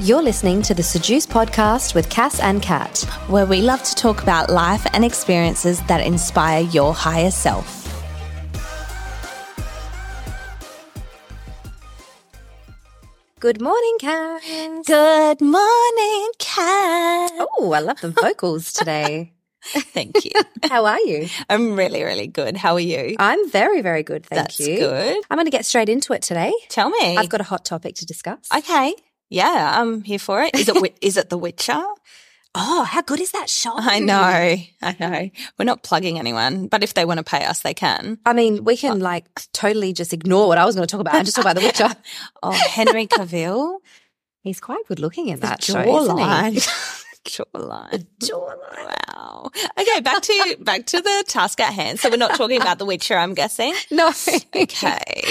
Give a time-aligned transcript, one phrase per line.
[0.00, 2.98] You're listening to the Sejuice podcast with Cass and Kat.
[3.28, 7.78] where we love to talk about life and experiences that inspire your higher self.
[13.40, 14.42] Good morning, Cass.
[14.86, 17.32] Good morning, Kat.
[17.58, 19.32] Oh, I love the vocals today.
[19.64, 20.30] Thank you.
[20.70, 21.28] How are you?
[21.50, 22.56] I'm really, really good.
[22.56, 23.16] How are you?
[23.18, 24.24] I'm very, very good.
[24.26, 24.76] Thank That's you.
[24.78, 25.24] good.
[25.30, 26.52] I'm going to get straight into it today.
[26.68, 27.16] Tell me.
[27.16, 28.48] I've got a hot topic to discuss.
[28.56, 28.94] okay.
[29.32, 30.54] Yeah, I'm here for it.
[30.54, 31.82] Is it is it The Witcher?
[32.54, 33.72] oh, how good is that show?
[33.74, 34.14] I know.
[34.20, 35.30] I know.
[35.58, 38.18] We're not plugging anyone, but if they want to pay us, they can.
[38.26, 41.00] I mean, we can uh, like totally just ignore what I was going to talk
[41.00, 41.88] about and just talk about The Witcher.
[42.42, 43.78] Oh, Henry Cavill.
[44.42, 46.24] He's quite good looking in that The show, isn't he?
[47.24, 47.24] jawline.
[47.24, 48.06] Jawline.
[48.20, 48.94] Jawline.
[49.14, 49.50] Wow.
[49.78, 52.00] Okay, back to back to the task at hand.
[52.00, 53.72] So we're not talking about The Witcher, I'm guessing.
[53.90, 54.12] No.
[54.54, 55.22] Okay.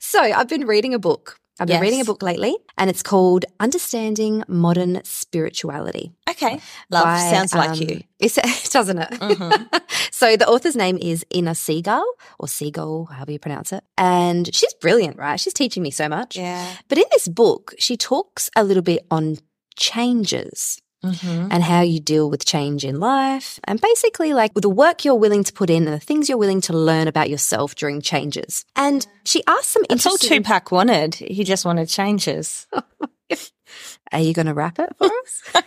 [0.00, 1.38] So I've been reading a book.
[1.60, 1.82] I've been Yes.
[1.82, 6.12] reading a book lately, and it's called Understanding Modern Spirituality.
[6.30, 6.60] Okay.
[6.90, 8.02] Love by, sounds like um, you.
[8.20, 9.10] it's- doesn't it?
[9.10, 9.80] Mhm.
[10.12, 12.04] so the author's name is Inna Segal,
[12.38, 13.82] or Seagull, however you pronounce it.
[13.96, 15.40] And she's brilliant, right?
[15.40, 16.36] She's teaching me so much.
[16.36, 16.74] Yeah.
[16.88, 19.38] But in this book, she talks a little bit on
[19.76, 21.48] changes Mm-hmm.
[21.52, 25.44] and how you deal with change in life and basically like the work you're willing
[25.44, 28.64] to put in and the things you're willing to learn about yourself during changes.
[28.74, 29.96] And she asked some interesting.
[29.96, 31.14] That's all interesting Tupac wanted.
[31.14, 32.66] He just wanted changes.
[34.12, 35.42] Are you going to wrap it for us?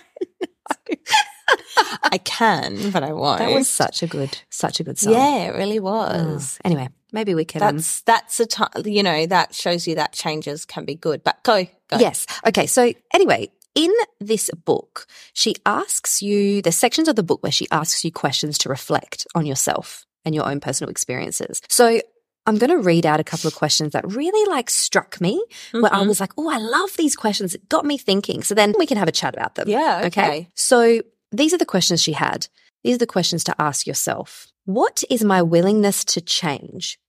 [2.03, 3.39] I can, but I won't.
[3.39, 5.13] that was such a good, such a good song.
[5.13, 5.83] yeah, it really Oh.
[5.83, 6.59] was.
[6.65, 7.61] Anyway, maybe we can.
[7.61, 8.69] um, That's that's a time.
[8.85, 11.23] You know that shows you that changes can be good.
[11.23, 11.97] But go, go.
[11.99, 12.25] Yes.
[12.47, 12.67] Okay.
[12.67, 17.67] So anyway, in this book, she asks you, there's sections of the book where she
[17.71, 21.61] asks you questions to reflect on yourself and your own personal experiences.
[21.69, 22.01] So
[22.45, 25.93] I'm going to read out a couple of questions that really like struck me where
[25.93, 26.07] I Mhm.
[26.07, 27.55] was like, oh, I love these questions.
[27.55, 28.43] It got me thinking.
[28.43, 29.69] So then we can have a chat about them.
[29.69, 30.01] Yeah.
[30.05, 30.07] Okay.
[30.27, 30.47] Okay.
[30.55, 31.01] So
[31.31, 32.47] these are the questions she had.
[32.83, 34.47] These are the questions to ask yourself.
[34.65, 36.99] What is my willingness to change?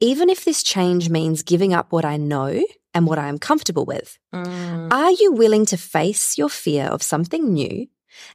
[0.00, 2.62] Even if this change means giving up what I know
[2.94, 4.18] and what I am comfortable with.
[4.34, 4.92] Mm.
[4.92, 7.88] Are you willing to face your fear of something new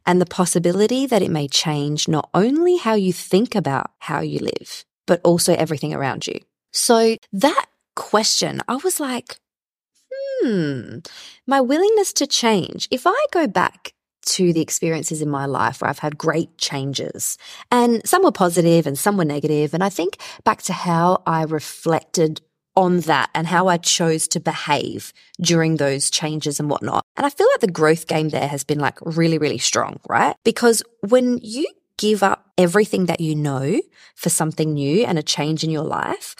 [0.05, 4.39] and the possibility that it may change not only how you think about how you
[4.39, 6.39] live, but also everything around you?
[6.71, 9.39] So that question, I was like,
[10.11, 10.99] hmm,
[11.45, 12.87] my willingness to change.
[12.91, 13.93] If I go back
[14.27, 17.37] to the experiences in my life where I've had great changes
[17.71, 21.43] and some were positive and some were negative, And I think back to how I
[21.43, 22.41] reflected
[22.77, 25.11] on that and how I chose to behave
[25.41, 27.03] during those changes and whatnot.
[27.17, 30.35] And I feel like the growth game there has been like really, really strong, right?
[30.43, 31.67] Because when you
[31.97, 33.81] give up everything that you know
[34.15, 36.35] for something new and a change in your life,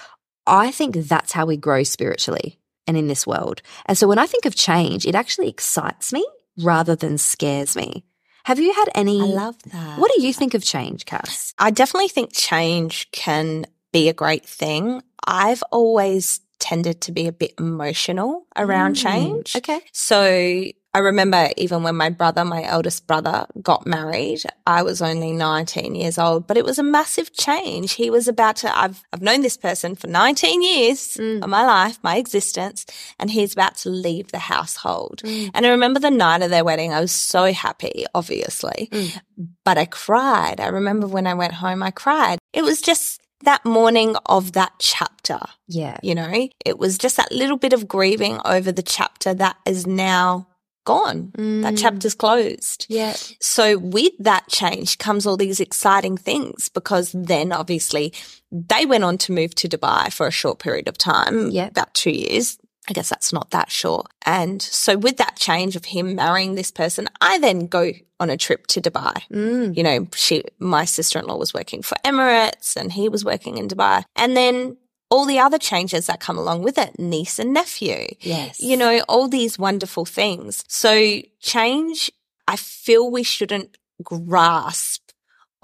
[0.45, 3.63] I think that's how we grow spiritually and in this world.
[3.87, 6.23] And so when I think of change, it actually excites me
[6.59, 8.05] rather than scares me.
[8.45, 9.19] Have you had any?
[9.19, 9.99] I love that.
[9.99, 11.53] What do you think of change, Cass?
[11.57, 15.01] I definitely think change can be a great thing.
[15.25, 19.55] I've always tended to be a bit emotional around Mm, change.
[19.55, 19.81] Okay.
[19.93, 25.31] So I remember even when my brother, my eldest brother, got married, I was only
[25.33, 27.91] 19 years old, but it was a massive change.
[27.93, 31.43] He was about to, I've, I've known this person for 19 years Mm.
[31.43, 32.85] of my life, my existence,
[33.19, 35.21] and he's about to leave the household.
[35.23, 35.51] Mm.
[35.53, 39.21] And I remember the night of their wedding, I was so happy, obviously, Mm.
[39.63, 40.59] but I cried.
[40.59, 42.39] I remember when I went home, I cried.
[42.53, 45.39] It was just that mourning of that chapter.
[45.67, 45.97] Yeah.
[46.01, 49.85] You know, it was just that little bit of grieving over the chapter that is
[49.85, 50.47] now
[50.85, 51.31] gone.
[51.35, 51.77] That Mm.
[51.77, 52.85] chapter's closed.
[52.87, 53.13] Yeah.
[53.41, 58.13] So with that change comes all these exciting things because then obviously
[58.51, 61.51] they went on to move to Dubai for a short period of time.
[61.51, 61.67] Yeah.
[61.67, 62.57] About two years.
[62.89, 64.07] I guess that's not that short.
[64.25, 68.37] And so with that change of him marrying this person, I then go on a
[68.37, 69.75] trip to Dubai Mm.
[69.77, 74.03] you know, she, my sister-in-law was working for Emirates and he was working in Dubai.
[74.15, 74.77] And then
[75.09, 78.59] all the other changes that come along with it, niece and nephew, Yes.
[78.59, 80.63] you know, all these wonderful things.
[80.67, 82.11] So change,
[82.47, 85.06] I feel we shouldn't grasp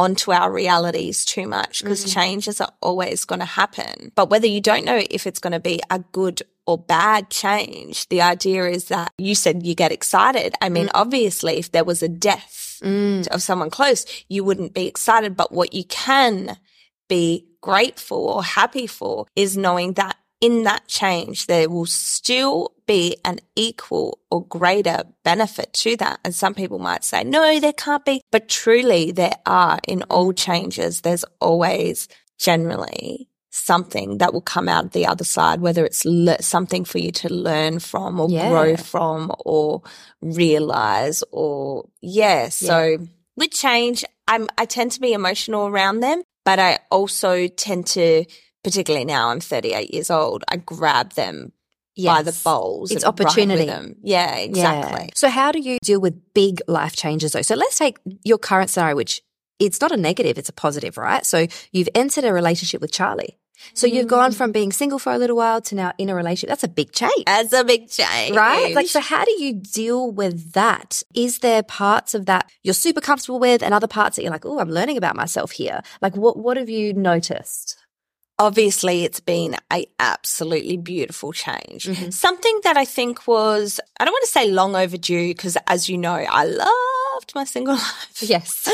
[0.03, 2.13] onto our realities too much because Mm.
[2.13, 4.11] changes are always going to happen.
[4.15, 8.07] But whether you don't know if it's going to be a good or bad change,
[8.09, 10.53] the idea is that you said you get excited.
[10.61, 13.27] I mean, obviously, if there was a death Mm.
[13.29, 15.37] of someone close, you wouldn't be excited.
[15.37, 16.57] But what you can
[17.07, 23.15] be grateful or happy for is knowing that in that change, there will still be
[23.23, 26.19] an equal or greater benefit to that.
[26.25, 28.21] And some people might say, no, there can't be.
[28.29, 34.91] But truly, there are in all changes, there's always generally something that will come out
[34.91, 38.49] the other side, whether it's le- something for you to learn from or Yeah.
[38.49, 39.81] grow from or
[40.21, 42.49] realize or yeah.
[42.49, 42.97] So
[43.37, 48.25] with change, I'm, I tend to be emotional around them, but I also tend to,
[48.63, 51.51] particularly now I'm 38 years old, I grab them
[52.05, 52.91] by the bowls.
[52.91, 53.95] It's and run with opportunity.
[54.01, 55.01] Yeah, exactly.
[55.05, 55.09] Yeah.
[55.15, 57.41] So how do you deal with big life changes though?
[57.43, 59.21] So let's take your current scenario, which
[59.59, 61.25] it's not a negative, it's a positive, right?
[61.25, 63.37] So you've entered a relationship with Charlie.
[63.75, 64.35] So you've gone Mm.
[64.35, 66.49] from being single for a little while to now in a relationship.
[66.49, 67.23] That's a big change.
[67.27, 68.35] That's a big change.
[68.35, 68.75] Right?
[68.75, 71.01] Like, so how do you deal with that?
[71.13, 74.45] Is there parts of that you're super comfortable with and other parts that you're like,
[74.45, 75.81] oh, I'm learning about myself here?
[76.01, 77.77] Like, what, what have you noticed?
[78.43, 81.85] Obviously it's been a absolutely beautiful change.
[81.85, 82.11] Mhm.
[82.13, 85.97] Something that I think was, I don't want to say long overdue because as you
[85.97, 88.17] know, I loved my single life.
[88.21, 88.67] Yes.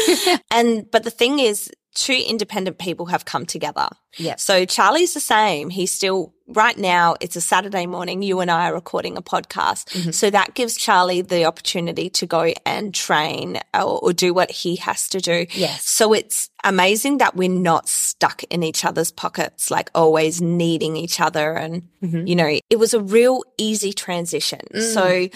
[0.51, 3.87] And, but the thing is, two independent people have come together.
[4.17, 4.43] yes.
[4.43, 5.69] So Charlie's the same.
[5.69, 8.21] He's still, right now, it's a Saturday morning.
[8.21, 9.85] You and I are recording a podcast.
[9.89, 10.13] Mhm.
[10.13, 14.75] So that gives Charlie the opportunity to go and train or, or do what he
[14.77, 15.45] has to do.
[15.53, 15.87] Yes.
[15.87, 21.19] So it's amazing that we're not stuck in each other's pockets, like always needing each
[21.19, 21.53] other.
[21.53, 22.27] And, Mhm.
[22.27, 24.61] you know, it was a real easy transition.
[24.73, 24.93] Mm.
[24.93, 25.27] So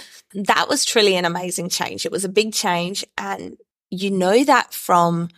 [0.44, 2.06] that was truly an amazing change.
[2.06, 3.06] It was a big change.
[3.18, 3.58] And
[3.90, 5.30] you know that from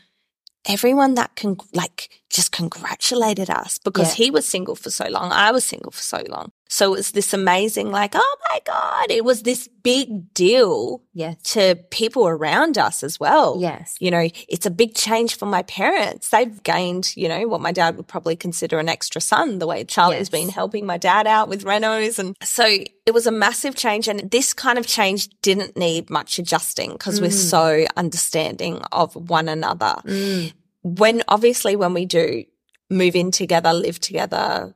[0.67, 4.25] everyone that can like just congratulated us because Yeah.
[4.25, 5.31] he was single for so long.
[5.31, 6.51] I was single for so long.
[6.67, 11.35] So it was this amazing, like, oh my God, it was this big deal Yes.
[11.53, 13.57] to people around us as well.
[13.59, 13.95] Yes.
[13.99, 16.29] You know, it's a big change for my parents.
[16.29, 19.83] They've gained, you know, what my dad would probably consider an extra son, the way
[19.83, 20.29] Charlie's Yes.
[20.29, 22.17] been helping my dad out with renos.
[22.17, 22.65] And so
[23.05, 24.07] it was a massive change.
[24.07, 27.49] And this kind of change didn't need much adjusting because we're Mm.
[27.49, 29.95] so understanding of one another.
[30.05, 30.51] Mm.
[30.81, 32.43] When obviously, when we do
[32.89, 34.75] move in together, live together,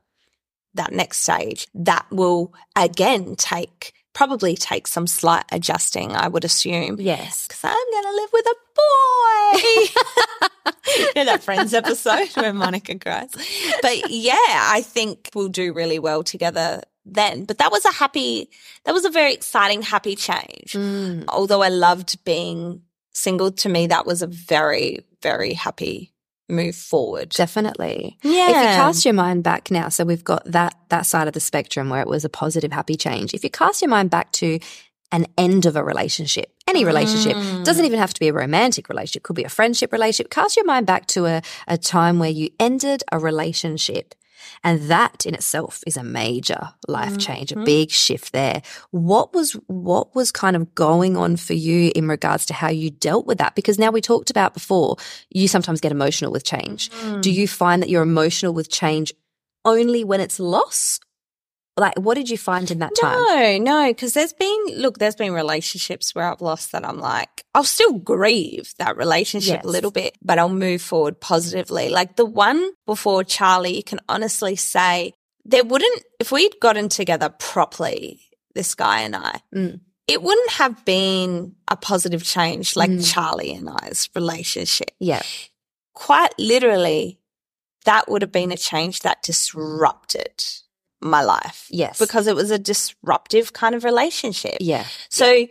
[0.74, 6.96] that next stage, that will again take, probably take some slight adjusting, I would assume
[7.00, 7.46] Yes.
[7.46, 9.90] because I'm going to live with a boy.
[10.98, 13.30] you know that Friends episode where Monica cries.
[13.82, 17.44] But yeah, I think we'll do really well together then.
[17.44, 18.50] But that was a happy,
[18.84, 20.72] that was a very exciting, happy change.
[20.72, 21.24] Mm.
[21.28, 22.82] Although I loved being
[23.12, 26.12] single, to me, that was a very, very happy
[26.50, 27.30] move forward.
[27.30, 28.18] Definitely.
[28.22, 28.44] Yeah.
[28.44, 31.40] If you cast your mind back now, so we've got that that side of the
[31.40, 33.34] spectrum where it was a positive, happy change.
[33.34, 34.58] If you cast your mind back to
[35.12, 37.64] an end of a relationship, any relationship, Mm.
[37.64, 40.30] doesn't even have to be a romantic relationship, could be a friendship relationship.
[40.30, 44.14] Cast your mind back to a, a time where you ended a relationship.
[44.62, 47.64] And that in itself is a major life change, a Mhm.
[47.64, 48.60] big shift there.
[48.90, 52.90] What was what was kind of going on for you in regards to how you
[52.90, 53.54] dealt with that?
[53.54, 54.96] Because now we talked about before,
[55.30, 56.90] you sometimes get emotional with change.
[56.90, 57.22] Mm.
[57.22, 59.12] Do you find that you're emotional with change
[59.64, 61.00] only when it's loss?
[61.80, 63.16] Like, what did you find in that time?
[63.16, 67.44] No, no, because there's been, look, there's been relationships where I've lost that I'm like,
[67.54, 69.64] I'll still grieve that relationship Yes.
[69.64, 71.88] a little bit, but I'll move forward positively.
[71.88, 77.30] Like the one before Charlie, you can honestly say there wouldn't, if we'd gotten together
[77.30, 78.20] properly,
[78.54, 79.80] this guy and I, Mm.
[80.06, 83.10] it wouldn't have been a positive change like Mm.
[83.12, 84.90] Charlie and I's relationship.
[85.00, 85.22] Yeah.
[85.94, 87.18] Quite literally,
[87.86, 90.44] that would have been a change that disrupted
[91.00, 91.98] my life Yes.
[91.98, 94.56] because it was a disruptive kind of relationship.
[94.60, 94.84] yeah.
[95.08, 95.46] So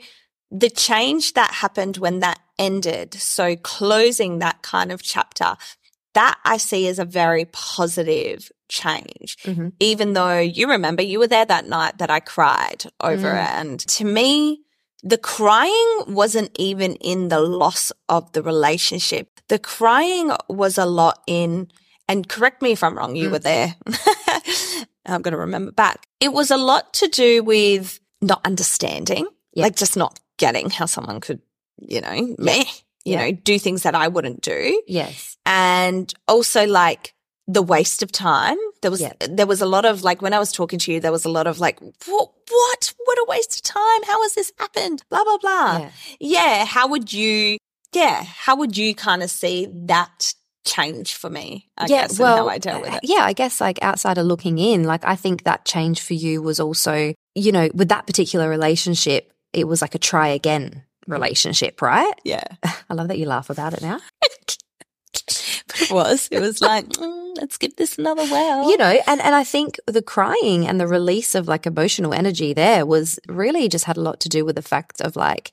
[0.51, 5.56] the change that happened when that ended, so closing that kind of chapter,
[6.13, 9.38] that I see as a very positive change.
[9.44, 9.74] Mhm.
[9.79, 13.44] Even though you remember you were there that night that I cried over Mm.
[13.44, 13.50] it.
[13.60, 14.62] And to me,
[15.03, 19.39] the crying wasn't even in the loss of the relationship.
[19.48, 21.72] The crying was a lot in,
[22.10, 23.32] and correct me if I'm wrong, you Mm.
[23.32, 23.75] were there.
[25.06, 26.06] I'm going to remember back.
[26.20, 29.63] It was a lot to do with not understanding, Yeah.
[29.63, 31.42] like just not getting how someone could,
[31.78, 32.66] you know, me,
[33.06, 33.25] you Yeah.
[33.25, 34.82] know, do things that I wouldn't do.
[34.88, 35.38] Yes.
[35.46, 37.13] And also like
[37.48, 38.58] the waste of time.
[38.82, 39.13] There was, Yeah.
[39.22, 41.30] there was a lot of like, when I was talking to you, there was a
[41.30, 44.04] lot of like, what, what, what a waste of time.
[44.04, 45.04] How has this happened?
[45.10, 45.78] Blah, blah, blah.
[45.80, 45.89] Yeah.
[46.20, 46.66] Yeah.
[46.66, 47.58] How would you,
[47.94, 48.24] yeah.
[48.24, 50.34] How would you kind of see that
[50.66, 51.70] change for me?
[51.78, 53.01] I guess, and how I dealt with uh, it.
[53.04, 56.42] Yeah, I guess like outside of looking in, like I think that change for you
[56.42, 61.82] was also, you know, with that particular relationship, it was like a try again relationship,
[61.82, 62.13] right?
[62.24, 62.44] Yeah.
[62.63, 64.00] I love that you laugh about it now.
[64.22, 64.58] but
[65.82, 68.70] it was, it was like, mm, let's give this another whirl.
[68.70, 72.54] You know, and, and I think the crying and the release of like emotional energy
[72.54, 75.51] there was really just had a lot to do with the fact of like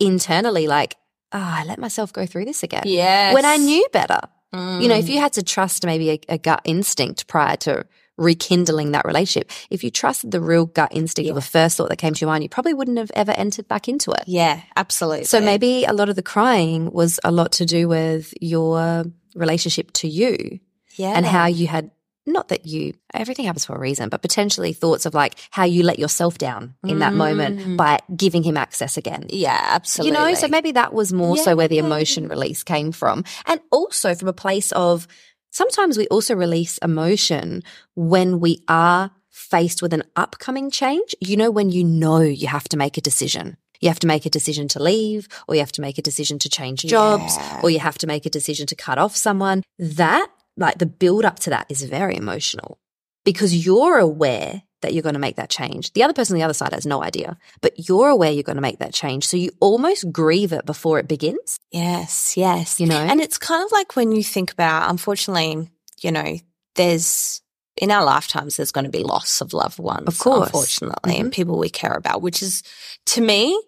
[0.00, 0.96] internally, like,
[1.32, 2.82] ah, I let myself go through this again.
[2.86, 3.34] yeah.
[3.34, 4.20] When I knew better.
[4.56, 5.10] You know, if mm.
[5.10, 7.86] you had to trust maybe a, a gut instinct prior to
[8.16, 11.96] rekindling that relationship, if you trusted the real gut instinct or the first thought that
[11.98, 14.24] came to your mind, you probably wouldn't have ever entered back into it.
[14.26, 15.24] Yeah, absolutely.
[15.24, 19.92] So maybe a lot of the crying was a lot to do with your relationship
[19.92, 20.60] to you
[20.96, 21.12] yeah.
[21.14, 21.90] and how you had
[22.26, 25.82] not that you everything happens for a reason, but potentially thoughts of like how you
[25.82, 27.76] let yourself down in that moment mm.
[27.76, 29.26] by giving him access again.
[29.30, 30.18] Yeah, absolutely.
[30.18, 31.84] You know, so maybe that was more so where the Yeah.
[31.84, 33.24] emotion release came from.
[33.46, 35.06] And also from a place of
[35.50, 37.62] sometimes we also release emotion
[37.94, 41.14] when we are faced with an upcoming change.
[41.20, 43.56] You know, when you know you have to make a decision.
[43.80, 46.38] You have to make a decision to leave, or you have to make a decision
[46.38, 47.60] to change jobs, Yeah.
[47.62, 49.62] or you have to make a decision to cut off someone.
[49.78, 52.78] That, like the build up to that is very emotional
[53.24, 55.92] because you're aware that you're going to make that change.
[55.94, 58.56] The other person on the other side has no idea, but you're aware you're going
[58.56, 59.26] to make that change.
[59.26, 62.78] So you almost grieve it before it begins, Yes, yes.
[62.78, 62.96] you know?
[62.98, 65.70] And it's kind of like when you think about, unfortunately,
[66.02, 66.38] you know,
[66.74, 67.42] there's
[67.76, 70.46] in our lifetimes, there's going to be loss of loved ones, Of course.
[70.46, 71.30] unfortunately, and mm-hmm.
[71.30, 72.62] people we care about, which is
[73.06, 73.60] to me,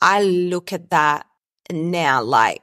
[0.00, 1.26] I look at that
[1.70, 2.62] now like,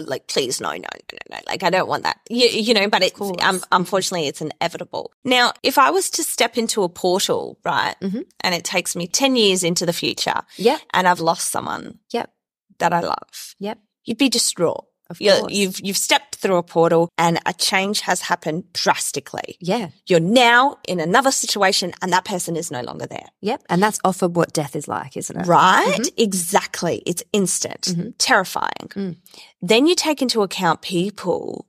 [0.00, 1.38] like, please, no, no, no, no, no.
[1.46, 5.12] Like, I don't want that, you, you know, but it's, um, unfortunately, it's inevitable.
[5.24, 8.24] Now, if I was to step into a portal, right, Mhm.
[8.40, 12.30] and it takes me 10 years into the future yeah and I've lost someone yep,
[12.78, 13.78] that I love, yep.
[14.04, 14.84] you'd be distraught.
[15.10, 15.52] Of You're, course.
[15.52, 19.56] you've you've stepped through a portal and a change has happened drastically.
[19.60, 23.28] yeah, You're now in another situation and that person is no longer there.
[23.40, 23.62] yep.
[23.70, 25.46] And that's often what death is like, isn't it?
[25.46, 26.06] Right?
[26.18, 27.02] Exactly.
[27.06, 28.14] It's instant, Mhm.
[28.18, 28.88] terrifying.
[28.90, 29.16] Mm.
[29.62, 31.66] Then you take into account people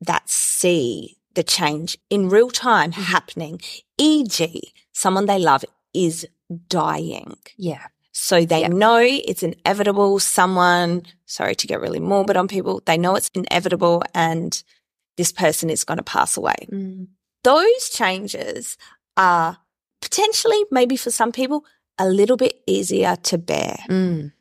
[0.00, 3.02] that see the change in real time Mm-hmm.
[3.02, 3.60] happening,
[3.98, 6.26] e.g., someone they love is
[6.68, 7.36] dying.
[7.56, 7.86] Yeah,
[8.22, 8.68] So they Yeah.
[8.68, 10.18] know it's inevitable.
[10.18, 14.62] Someone, sorry to get really morbid on people, they know it's inevitable and
[15.16, 16.54] this person is going to pass away.
[16.70, 17.06] Mm.
[17.44, 18.76] Those changes
[19.16, 19.56] are
[20.02, 21.64] potentially, maybe for some people,
[21.98, 24.32] a little bit easier to bear Mm.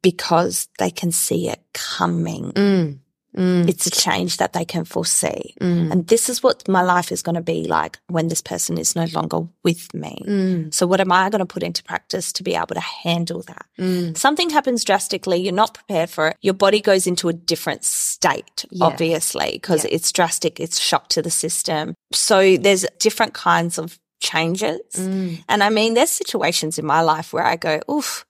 [0.00, 2.52] because they can see it coming.
[2.52, 3.00] Mm.
[3.36, 3.68] Mm.
[3.68, 5.54] It's a change that they can foresee.
[5.60, 5.90] Mm.
[5.90, 8.94] And this is what my life is going to be like when this person is
[8.94, 10.22] no longer with me.
[10.26, 10.72] Mm.
[10.74, 13.66] So what am I going to put into practice to be able to handle that?
[13.78, 14.16] Mm.
[14.16, 18.64] something happens drastically, you're not prepared for it, your body goes into a different state,
[18.70, 18.86] Yeah.
[18.86, 19.90] obviously, because Yeah.
[19.94, 21.94] it's drastic, it's shock to the system.
[22.12, 24.80] So there's different kinds of changes.
[24.96, 25.42] Mm.
[25.48, 28.24] And I mean, there's situations in my life where I go, oof,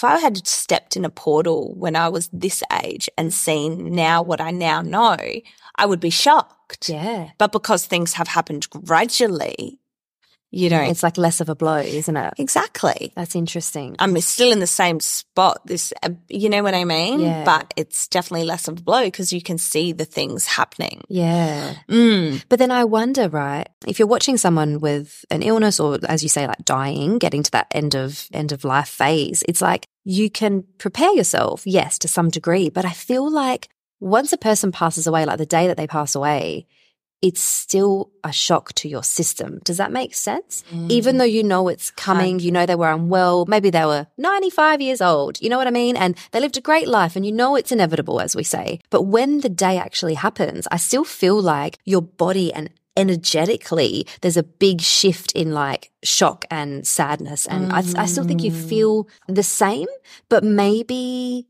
[0.00, 4.22] if I had stepped in a portal when I was this age and seen now
[4.22, 5.18] what I now know,
[5.76, 6.88] I would be shocked.
[6.88, 7.32] Yeah.
[7.36, 9.78] But because things have happened gradually,
[10.50, 12.34] you know, It's like less of a blow, isn't it?
[12.38, 13.12] exactly.
[13.14, 13.96] That's interesting.
[13.98, 15.60] I'm still in the same spot.
[15.64, 17.20] This, uh, you know what I mean?
[17.20, 17.44] Yeah.
[17.44, 21.02] But it's definitely less of a blow because you can see the things happening.
[21.08, 21.74] Yeah.
[21.88, 22.44] Mm.
[22.48, 26.28] But then I wonder, right, if you're watching someone with an illness or as you
[26.28, 30.30] say, like dying, getting to that end of end of life phase, it's like you
[30.30, 32.70] can prepare yourself, yes, to some degree.
[32.70, 33.68] But I feel like
[34.00, 36.66] once a person passes away, like the day that they pass away,
[37.22, 39.60] it's still a shock to your system.
[39.64, 40.64] Does that make sense?
[40.72, 40.90] Mm.
[40.90, 44.80] Even though you know it's coming, you know they were unwell, maybe they were 95
[44.80, 45.96] years old, you know what I mean?
[45.96, 48.80] And they lived a great life and you know it's inevitable, as we say.
[48.90, 54.36] But when the day actually happens, I still feel like your body and energetically, there's
[54.36, 57.46] a big shift in like shock and sadness.
[57.46, 58.68] And I, I still think you mm.
[58.68, 59.88] feel the same,
[60.28, 61.46] but maybe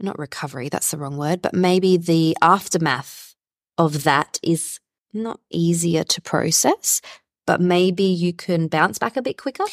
[0.00, 3.34] not recovery, that's the wrong word, but maybe the aftermath
[3.78, 4.78] of that is
[5.16, 7.00] not easier to process,
[7.46, 9.64] but maybe you can bounce back a bit quicker.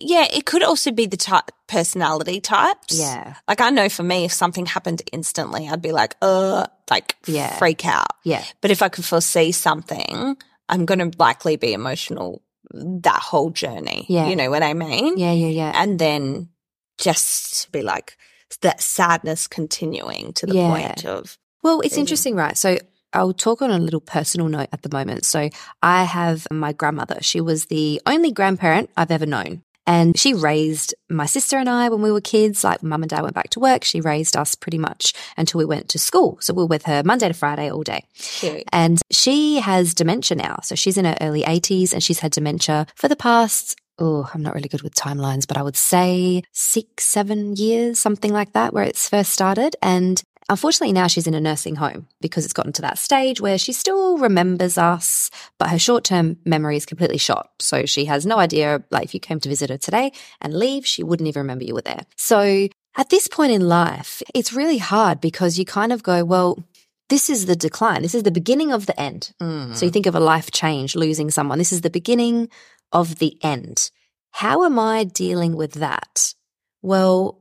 [0.00, 2.98] Yeah, it could also be the type, personality types.
[2.98, 3.34] Yeah.
[3.48, 7.56] Like I know for me, if something happened instantly, I'd be like, uh, like Yeah.
[7.58, 8.08] freak out.
[8.24, 8.44] Yeah.
[8.60, 10.36] But if I could foresee something,
[10.68, 12.42] I'm going to likely be emotional
[12.74, 14.04] that whole journey.
[14.08, 14.28] Yeah.
[14.28, 15.16] You know what I mean?
[15.18, 15.32] Yeah.
[15.32, 15.48] Yeah.
[15.48, 15.72] Yeah.
[15.74, 16.50] And then
[16.98, 18.16] just be like
[18.60, 20.68] that sadness continuing to the Yeah.
[20.68, 22.56] point of, Well, it's interesting, right?
[22.58, 22.76] So
[23.12, 25.24] I'll talk on a little personal note at the moment.
[25.24, 25.50] So
[25.82, 27.18] I have my grandmother.
[27.20, 29.62] She was the only grandparent I've ever known.
[29.86, 32.62] And she raised my sister and I when we were kids.
[32.62, 33.84] Like mum and dad went back to work.
[33.84, 36.38] She raised us pretty much until we went to school.
[36.40, 38.04] So we were with her Monday to Friday all day.
[38.14, 38.62] cute.
[38.72, 40.60] And she has dementia now.
[40.62, 44.42] So she's in her early 80s and she's had dementia for the past, oh, I'm
[44.42, 48.72] not really good with timelines, but I would say six, seven years, something like that,
[48.72, 49.74] where it's first started.
[49.82, 53.58] And Unfortunately, now she's in a nursing home because it's gotten to that stage where
[53.58, 57.50] she still remembers us, but her short term memory is completely shot.
[57.60, 60.86] So she has no idea, like, if you came to visit her today and leave,
[60.86, 62.04] she wouldn't even remember you were there.
[62.16, 66.62] So at this point in life, it's really hard because you kind of go, well,
[67.08, 68.02] this is the decline.
[68.02, 69.32] This is the beginning of the end.
[69.40, 69.76] Mm.
[69.76, 71.58] So you think of a life change, losing someone.
[71.58, 72.48] This is the beginning
[72.90, 73.90] of the end.
[74.32, 76.34] How am I dealing with that?
[76.80, 77.40] Well,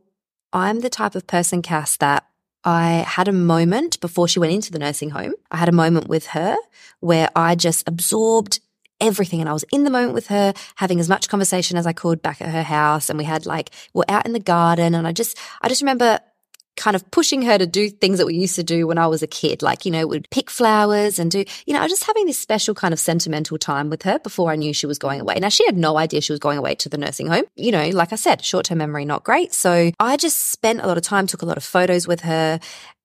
[0.53, 2.25] I'm the type of person, Cass, that
[2.63, 5.33] I had a moment before she went into the nursing home.
[5.49, 6.55] I had a moment with her
[6.99, 8.59] where I just absorbed
[8.99, 11.93] everything and I was in the moment with her, having as much conversation as I
[11.93, 13.09] could back at her house.
[13.09, 16.19] And we had like, we're out in the garden and I just, I just remember
[16.77, 19.21] kind of pushing her to do things that we used to do when I was
[19.21, 19.61] a kid.
[19.61, 22.93] Like, you know, would pick flowers and do, you know, just having this special kind
[22.93, 25.35] of sentimental time with her before I knew she was going away.
[25.39, 27.43] Now, she had no idea she was going away to the nursing home.
[27.55, 29.53] You know, like I said, short term memory, not great.
[29.53, 32.59] So I just spent a lot of time, took a lot of photos with her.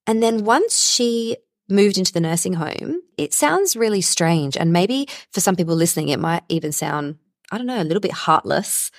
[0.05, 1.37] And then once she
[1.69, 4.55] moved into the nursing home, it sounds really strange.
[4.55, 7.17] And maybe for some people listening, it might even sound,
[7.51, 8.91] I don't know, a little bit heartless,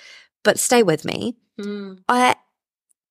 [0.43, 1.35] but stay with me.
[1.59, 2.03] Mm.
[2.07, 2.35] I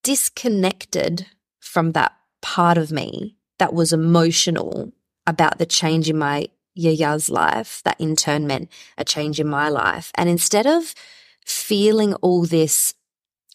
[0.04, 1.26] disconnected
[1.68, 4.92] from that part of me that was emotional
[5.26, 9.68] about the change in my yaya's life, that in turn meant a change in my
[9.68, 10.10] life.
[10.14, 10.94] And instead of
[11.44, 12.94] feeling all this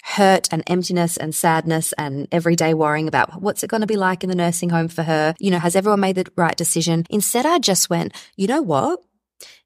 [0.03, 3.95] hurt and emptiness and sadness and every day worrying about what's it going to be
[3.95, 7.05] like in the nursing home for her, you know, has everyone made the right decision?
[7.09, 9.01] Instead, I just went, you know what?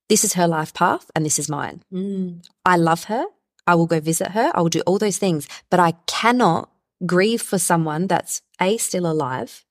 [0.08, 1.84] This is her life path and this is mine.
[1.92, 2.46] Mm.
[2.64, 3.26] I love her.
[3.66, 4.52] I will go visit her.
[4.54, 6.70] I will do all those things, but I cannot
[7.06, 9.64] grieve for someone that's A, still alive,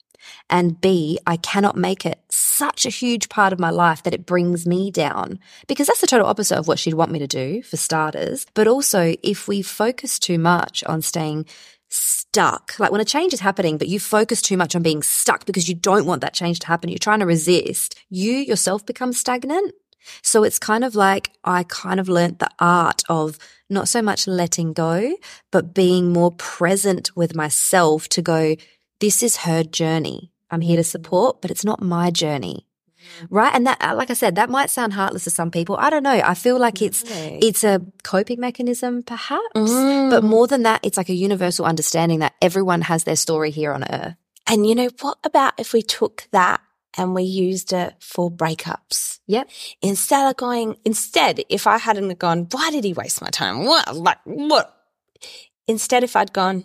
[0.48, 4.26] and B, I cannot make it such a huge part of my life that it
[4.26, 7.62] brings me down because that's the total opposite of what she'd want me to do,
[7.62, 8.46] for starters.
[8.54, 11.46] But also, if we focus too much on staying
[11.88, 15.44] stuck, like when a change is happening, but you focus too much on being stuck
[15.46, 19.12] because you don't want that change to happen, you're trying to resist, you yourself become
[19.12, 19.72] stagnant.
[20.22, 23.38] So it's kind of like I kind of learnt the art of
[23.68, 25.16] not so much letting go,
[25.50, 28.56] but being more present with myself to go,
[29.00, 30.32] this is her journey.
[30.50, 32.66] I'm here to support, but it's not my journey.
[33.30, 33.52] Right.
[33.54, 35.76] And that, like I said, that might sound heartless to some people.
[35.78, 36.20] I don't know.
[36.24, 37.38] I feel like it's, Right.
[37.42, 40.10] it's a coping mechanism perhaps, Mm.
[40.10, 43.72] but more than that, it's like a universal understanding that everyone has their story here
[43.72, 44.14] on earth.
[44.46, 46.60] And you know, what about if we took that
[46.96, 49.18] and we used it for breakups?
[49.26, 49.48] Yep.
[49.82, 53.64] Instead of going, instead, if I hadn't gone, why did he waste my time?
[53.64, 54.72] What, like, what?
[55.66, 56.64] Instead, if I'd gone,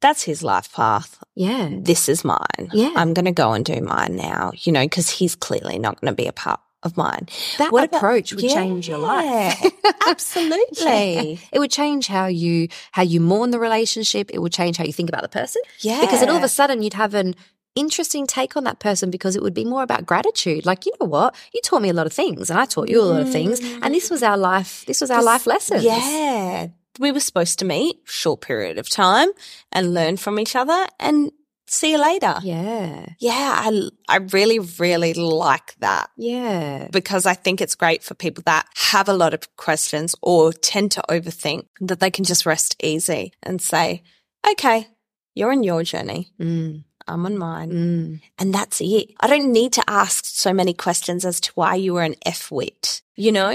[0.00, 1.18] that's his life path.
[1.34, 1.70] Yeah.
[1.72, 2.68] This is mine.
[2.72, 2.92] Yeah.
[2.96, 6.12] I'm going to go and do mine now, you know, because he's clearly not going
[6.12, 7.26] to be a part of mine.
[7.56, 9.58] That What about- approach would change your life.
[10.06, 10.84] Absolutely.
[11.32, 11.36] Yeah.
[11.52, 14.30] It would change how you how you mourn the relationship.
[14.34, 15.62] It would change how you think about the person.
[15.80, 16.02] Yeah.
[16.02, 17.34] Because then all of a sudden you'd have an
[17.74, 20.64] interesting take on that person because it would be more about gratitude.
[20.66, 21.34] Like, you know what?
[21.52, 23.60] You taught me a lot of things and I taught you a lot of things.
[23.82, 25.82] And this was our life this was our life lessons.
[25.84, 26.68] Yeah.
[27.00, 29.28] We were supposed to meet short period of time
[29.72, 31.32] and learn from each other and
[31.66, 32.36] see you later.
[32.42, 33.06] Yeah.
[33.18, 36.86] Yeah, I, I really, really like that Yeah.
[36.92, 40.92] because I think it's great for people that have a lot of questions or tend
[40.92, 44.02] to overthink that they can just rest easy and say,
[44.48, 44.86] okay,
[45.34, 46.30] you're on your journey.
[46.40, 47.70] Mm, I'm on mine.
[47.70, 48.20] mm.
[48.38, 49.10] And that's it.
[49.20, 52.50] I don't need to ask so many questions as to why you were an F
[52.50, 53.02] wit.
[53.16, 53.50] You know,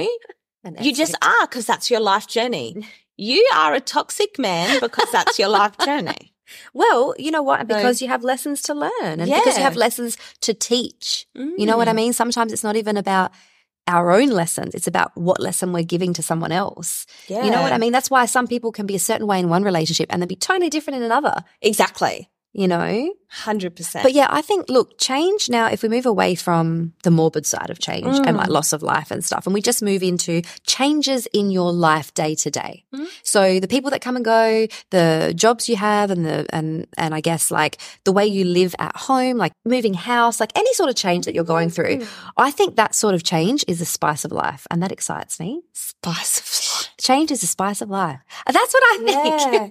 [0.80, 2.86] you just are because that's your life journey.
[3.18, 6.34] You are a toxic man because that's your life journey.
[6.74, 7.68] Well, you know what?
[7.68, 11.28] Because you have lessons to learn and because you have lessons to teach.
[11.36, 11.96] You know what I Mm.
[11.96, 12.14] mean?
[12.14, 13.32] Sometimes it's not even about
[13.88, 14.74] our own lessons.
[14.76, 17.06] It's about what lesson we're giving to someone else.
[17.28, 17.44] Yeah.
[17.44, 17.92] You know what I mean?
[17.92, 20.36] That's why some people can be a certain way in one relationship and then be
[20.36, 22.30] totally different in another, Exactly.
[22.54, 23.14] You know?
[23.46, 24.02] 100%.
[24.02, 27.70] But yeah, I think, look, change now, if we move away from the morbid side
[27.70, 28.54] of change and like Mm.
[28.54, 32.34] loss of life and stuff, and we just move into changes in your life day
[32.36, 32.86] to day.
[32.94, 33.06] Mm.
[33.24, 37.14] So the people that come and go, the jobs you have and the, and, and
[37.14, 40.90] I guess like the way you live at home, like moving house, like any sort
[40.90, 41.98] of change that you're going through.
[41.98, 42.08] Mm.
[42.36, 45.62] I think that sort of change is the spice of life and that excites me.
[45.74, 46.90] spice of life.
[47.00, 48.20] Change is the spice of life.
[48.48, 48.98] That's what I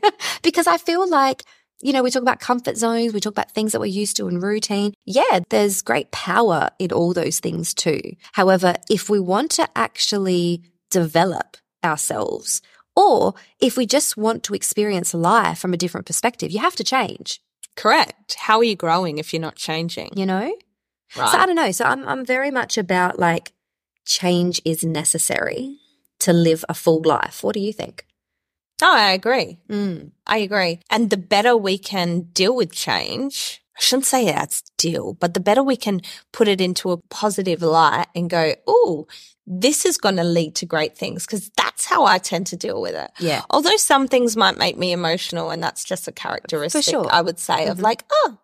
[0.00, 0.14] think.
[0.42, 1.42] because I feel like,
[1.80, 4.28] you know, we talk about comfort zones, we talk about things that we're used to
[4.28, 4.94] in routine.
[5.04, 8.00] Yeah, there's great power in all those things too.
[8.32, 12.62] However, if we want to actually develop ourselves,
[12.96, 16.84] or if we just want to experience life from a different perspective, you have to
[16.84, 17.40] change,
[17.78, 18.34] Correct.
[18.34, 20.10] How are you growing if you're not changing?
[20.16, 20.52] you know?
[21.16, 21.30] Right.
[21.30, 21.70] So I don't know.
[21.70, 23.52] So I'm I'm very much about like
[24.04, 25.78] change is necessary
[26.18, 27.44] to live a full life.
[27.44, 28.04] What do you think?
[28.80, 29.58] No, I agree.
[29.68, 30.12] Mm.
[30.26, 30.80] I agree.
[30.90, 35.40] And the better we can deal with change, I shouldn't say that's deal, but the
[35.40, 36.00] better we can
[36.32, 39.06] put it into a positive light and go, oh,
[39.46, 42.80] this is going to lead to great things because that's how I tend to deal
[42.82, 43.10] with it.
[43.18, 43.42] Yeah.
[43.50, 47.08] Although some things might make me emotional and that's just a characteristic, sure.
[47.10, 47.82] I would say, of Mhm.
[47.82, 48.38] like, oh,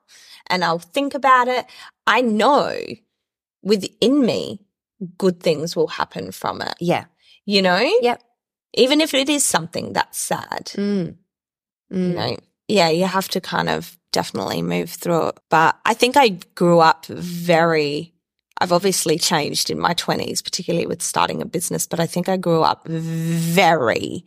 [0.46, 1.66] and I'll think about it,
[2.06, 2.78] I know
[3.62, 4.60] within me
[5.18, 6.74] good things will happen from it.
[6.80, 7.04] Yeah.
[7.44, 7.98] You know?
[8.00, 8.22] Yep.
[8.74, 11.16] Even if it is something that's sad, Mm.
[11.92, 12.08] Mm.
[12.08, 12.36] you know?
[12.68, 15.38] Yeah, you have to kind of definitely move through it.
[15.50, 18.14] But I think I grew up very,
[18.60, 22.36] I've obviously changed in my 20s, particularly with starting a business, but I think I
[22.36, 24.24] grew up very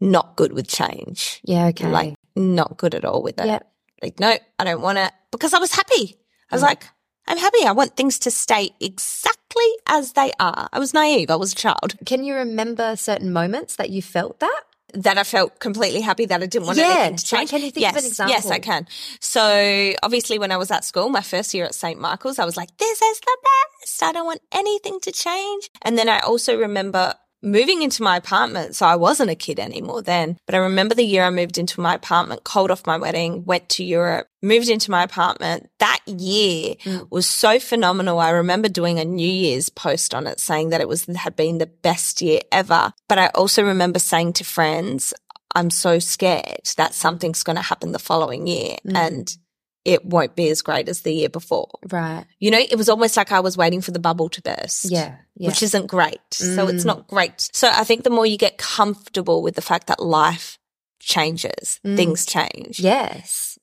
[0.00, 1.40] not good with change.
[1.44, 1.66] Yeah.
[1.66, 1.88] Okay.
[1.88, 3.46] Like, not good at all with it.
[3.46, 3.66] Yep.
[4.02, 6.16] Like, no, I don't want it because I was happy.
[6.50, 6.66] I was Mm.
[6.66, 6.84] like,
[7.28, 7.64] I'm happy.
[7.66, 10.68] I want things to stay exactly as they are.
[10.72, 11.30] I was naive.
[11.30, 11.94] I was a child.
[12.04, 14.62] Can you remember certain moments that you felt that?
[14.94, 16.84] That I felt completely happy that I didn't want Yeah.
[16.86, 17.50] anything to change.
[17.50, 18.34] can you think yes, of an example?
[18.34, 18.86] Yes, I can.
[19.20, 22.00] So obviously when I was at school, my first year at St.
[22.00, 24.02] Michael's, I was like, this is the best.
[24.02, 25.70] I don't want anything to change.
[25.82, 27.14] And then I also remember
[27.46, 28.74] moving into my apartment.
[28.74, 31.80] So I wasn't a kid anymore then, but I remember the year I moved into
[31.80, 35.70] my apartment, cold off my wedding, went to Europe, moved into my apartment.
[35.78, 37.06] That year Mm.
[37.10, 38.18] was so phenomenal.
[38.18, 41.58] I remember doing a New Year's post on it saying that it was, had been
[41.58, 42.92] the best year ever.
[43.08, 45.14] But I also remember saying to friends,
[45.54, 48.96] I'm so scared that something's going to happen the following year Mm.
[48.96, 49.36] and
[49.86, 51.68] it won't be as great as the year before.
[51.90, 52.24] Right.
[52.40, 55.14] You know, it was almost like I was waiting for the bubble to burst Yeah.
[55.36, 55.48] Yeah.
[55.48, 56.20] which isn't great.
[56.32, 56.86] So it's Mm.
[56.86, 57.48] not great.
[57.52, 60.58] So I think the more you get comfortable with the fact that life
[60.98, 61.96] changes, Mm.
[61.96, 63.58] things change, yes.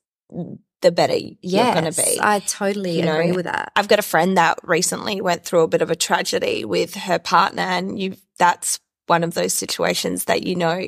[0.82, 2.18] the better you're going to be.
[2.22, 3.72] I totally You know, agree with that.
[3.76, 7.20] I've got a friend that recently went through a bit of a tragedy with her
[7.20, 10.88] partner and you that's one of those situations that you know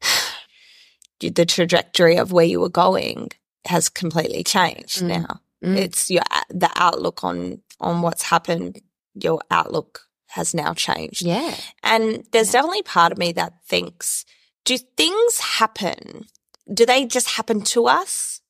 [1.20, 3.30] the trajectory of where you were going
[3.66, 5.08] has completely changed Mm.
[5.08, 5.40] now.
[5.64, 5.76] Mm.
[5.76, 8.80] It's your the outlook on on what's happened,
[9.14, 11.22] your outlook has now changed.
[11.22, 11.54] Yeah.
[11.82, 12.60] And there's Yeah.
[12.60, 14.24] definitely part of me that thinks,
[14.64, 16.26] do things happen?
[16.72, 18.40] Do they just happen to us?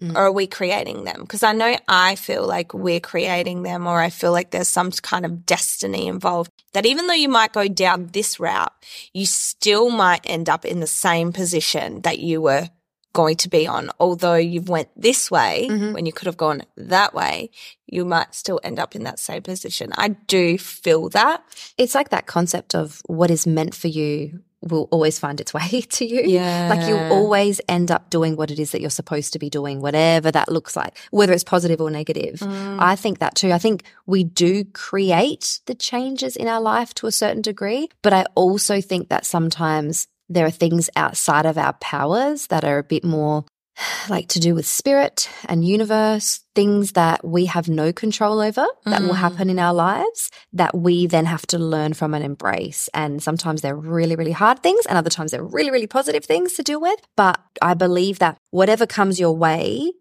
[0.00, 0.14] Mm.
[0.14, 1.22] Or are we creating them?
[1.22, 4.92] Because I know I feel like we're creating them, or I feel like there's some
[4.92, 6.52] kind of destiny involved.
[6.72, 8.72] That even though you might go down this route,
[9.12, 12.70] you still might end up in the same position that you were
[13.20, 13.84] going to be on.
[14.04, 15.92] Although you've went this way Mhm.
[15.94, 16.60] when you could have gone
[16.94, 17.50] that way,
[17.94, 19.86] you might still end up in that same position.
[20.06, 21.38] I do feel that.
[21.82, 25.70] It's like that concept of what is meant for you will always find its way
[25.96, 26.22] to you.
[26.38, 26.68] Yeah.
[26.72, 29.76] Like you'll always end up doing what it is that you're supposed to be doing,
[29.80, 32.36] whatever that looks like, whether it's positive or negative.
[32.40, 32.76] Mm.
[32.92, 33.50] I think that too.
[33.52, 33.78] I think
[34.14, 34.64] we do
[34.98, 39.24] create the changes in our life to a certain degree, but I also think that
[39.26, 43.44] sometimes there are things outside of our powers that are a bit more
[44.08, 49.02] like to do with spirit and universe, things that we have no control over that
[49.02, 49.16] will Mm.
[49.26, 52.88] happen in our lives that we then have to learn from and embrace.
[52.92, 56.54] And sometimes they're really, really hard things and other times they're really, really positive things
[56.54, 56.98] to deal with.
[57.16, 59.92] But I believe that whatever comes your way,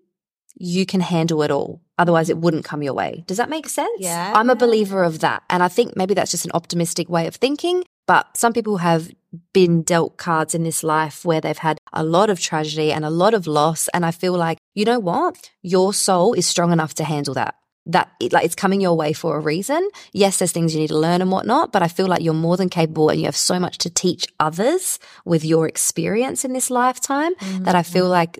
[0.60, 1.82] you can handle it all.
[2.00, 3.24] Otherwise, it wouldn't come your way.
[3.28, 4.00] Does that make sense?
[4.00, 4.34] Yeah.
[4.36, 5.44] I'm a believer of that.
[5.52, 7.84] And I think maybe that's just an optimistic way of thinking.
[8.08, 9.12] But some people have
[9.54, 13.10] been dealt cards in this life where they've had a lot of tragedy and a
[13.10, 13.88] lot of loss.
[13.90, 15.52] And I feel like, you know what?
[15.62, 17.56] Your soul is strong enough to handle that.
[17.86, 19.88] That it, like it's coming your way for a reason.
[20.12, 22.58] Yes, there's things you need to learn and whatnot, but I feel like you're more
[22.58, 26.70] than capable and you have so much to teach others with your experience in this
[26.70, 27.64] lifetime mm-hmm.
[27.64, 28.40] that I feel like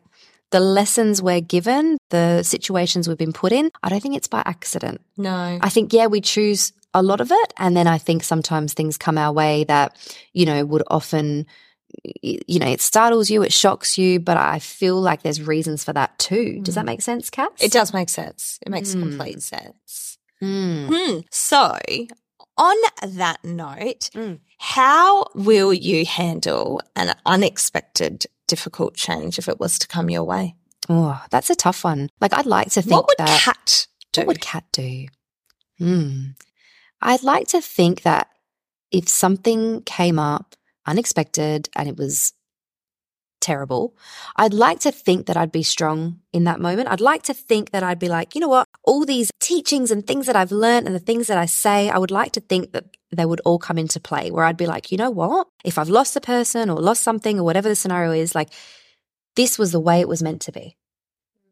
[0.52, 4.44] the lessons we're given, the situations we've been put in, I don't think it's by
[4.46, 5.02] accident.
[5.18, 5.60] No.
[5.62, 7.54] I think, yeah, we choose a lot of it.
[7.58, 9.96] And then I think sometimes things come our way that,
[10.34, 11.46] you know, would often,
[12.22, 15.94] you know, it startles you, it shocks you, but I feel like there's reasons for
[15.94, 16.60] that too.
[16.62, 17.52] Does that make sense, Kat?
[17.60, 18.60] It does make sense.
[18.66, 19.00] It makes Mm.
[19.02, 20.18] complete sense.
[20.42, 20.88] Mm.
[20.94, 21.20] Hmm.
[21.32, 21.78] So,
[22.58, 24.40] on that note, Mm.
[24.58, 30.56] how will you handle an unexpected difficult change if it was to come your way?
[30.90, 32.10] Oh, that's a tough one.
[32.22, 33.40] Like, I'd like to think what would that.
[33.42, 34.22] Kat do?
[34.22, 35.08] What would Kat do?
[35.80, 36.22] Hmm.
[37.02, 38.28] I'd like to think that
[38.92, 40.56] if something came up
[40.86, 42.34] unexpected and it was
[43.42, 43.96] terrible,
[44.36, 46.90] I'd like to think that I'd be strong in that moment.
[46.90, 48.68] I'd like to think that I'd be like, you know what?
[48.84, 51.98] All these teachings and things that I've learned and the things that I say, I
[51.98, 54.92] would like to think that they would all come into play where I'd be like,
[54.92, 55.48] you know what?
[55.64, 58.50] If I've lost a person or lost something or whatever the scenario is, like
[59.36, 60.77] this was the way it was meant to be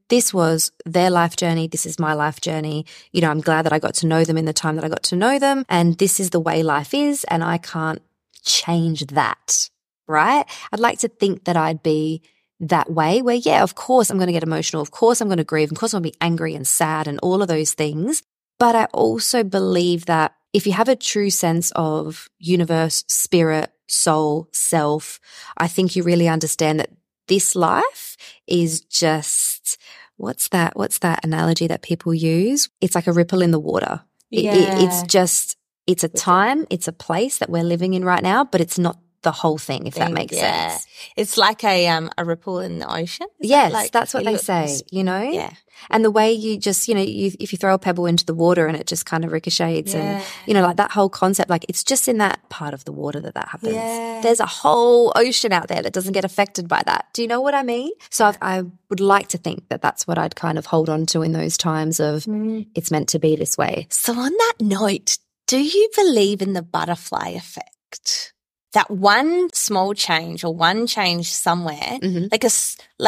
[0.09, 1.67] this was their life journey.
[1.67, 2.85] This is my life journey.
[3.11, 4.89] You know, I'm glad that I got to know them in the time that I
[4.89, 5.65] got to know them.
[5.67, 7.23] And this is the way life is.
[7.25, 8.01] And I can't
[8.43, 9.69] change that.
[10.07, 10.45] Right.
[10.71, 12.21] I'd like to think that I'd be
[12.59, 14.81] that way where, yeah, of course I'm going to get emotional.
[14.81, 15.71] Of course I'm going to grieve.
[15.71, 18.21] Of course I'm going to be angry and sad and all of those things.
[18.59, 24.47] But I also believe that if you have a true sense of universe, spirit, soul,
[24.53, 25.19] self,
[25.57, 26.91] I think you really understand that
[27.27, 29.77] this life is just
[30.17, 30.77] what's that?
[30.77, 32.69] What's that analogy that people use?
[32.81, 34.01] It's like a ripple in the water.
[34.31, 34.79] It- it- Yeah.
[34.79, 35.57] it's just,
[35.88, 38.97] it's a time, it's a place that we're living in right now, but it's not
[39.25, 40.69] the whole thing, if that makes yeah.
[40.69, 40.88] sense.
[41.17, 43.27] It's like a um a ripple in the ocean.
[43.41, 45.21] Is that Yes, like- that's what they say, you know?
[45.21, 45.51] Yeah.
[45.89, 48.33] And the way you just, you know, you, if you throw a pebble into the
[48.33, 49.99] water and it just kind of ricochets Yeah.
[49.99, 52.93] and, you know, like that whole concept, like it's just in that part of the
[52.93, 53.73] water that that happens.
[53.75, 54.21] Yeah.
[54.23, 57.07] There's a whole ocean out there that doesn't get affected by that.
[57.13, 57.91] Do you know what I mean?
[58.09, 61.05] So I've, I would like to think that that's what I'd kind of hold on
[61.07, 62.25] to in those times of
[62.73, 63.88] it's meant to be this way.
[63.89, 68.33] So on that note, do you believe in the butterfly effect?
[68.75, 72.27] That one small change or one change somewhere, Mhm.
[72.31, 72.51] like a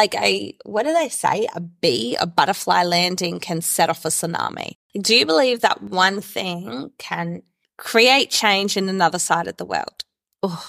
[0.00, 1.46] like a what do they say?
[1.54, 4.70] A bee, a butterfly landing can set off a tsunami.
[5.00, 7.42] Do you believe that one thing can
[7.76, 9.98] create change in another side of the world?
[10.42, 10.64] Oh,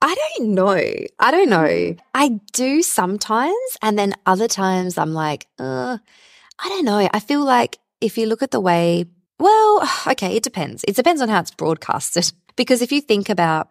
[0.00, 0.80] I don't know.
[1.26, 1.96] I don't know.
[2.14, 3.70] I do sometimes.
[3.82, 5.98] And then other times I'm like, uh,
[6.64, 7.08] I don't know.
[7.12, 9.06] I feel like if you look at the way,
[9.38, 10.84] well, okay, it depends.
[10.86, 12.32] It depends on how it's broadcasted.
[12.56, 13.66] Because if you think about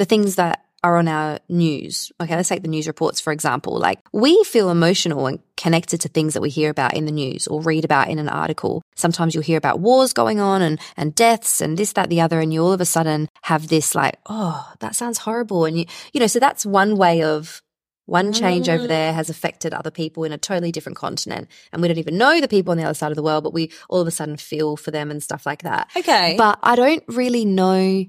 [0.00, 3.78] the things that are on our news, okay, let's take the news reports, for example.
[3.78, 7.46] Like we feel emotional and connected to things that we hear about in the news
[7.46, 8.82] or read about in an article.
[8.96, 12.40] Sometimes you'll hear about wars going on and, and deaths and this, that, the other.
[12.40, 15.66] And you all of a sudden have this like, oh, that sounds horrible.
[15.66, 15.84] And you,
[16.14, 17.60] you know, so that's one way of
[18.06, 18.42] one mm-hmm.
[18.42, 21.48] change over there has affected other people in a totally different continent.
[21.74, 23.52] And we don't even know the people on the other side of the world, but
[23.52, 25.90] we all of a sudden feel for them and stuff like that.
[25.94, 26.36] Okay.
[26.38, 28.06] But I don't really know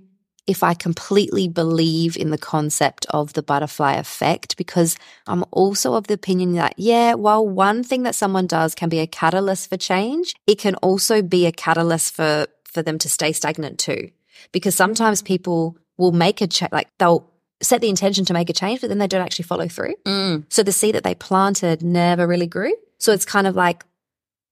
[0.48, 6.08] if I completely believe in the concept of the butterfly effect because I'm also of
[6.08, 9.78] the opinion that, yeah, while one thing that someone does can be a catalyst for
[9.78, 14.10] change, it can also be a catalyst for, for them to stay stagnant too.
[14.52, 17.30] Because sometimes people will make a change, like they'll
[17.62, 19.94] set the intention to make a change, but then they don't actually follow through.
[20.06, 20.46] Mm.
[20.50, 22.76] So the seed that they planted never really grew.
[22.98, 23.86] So it's kind of like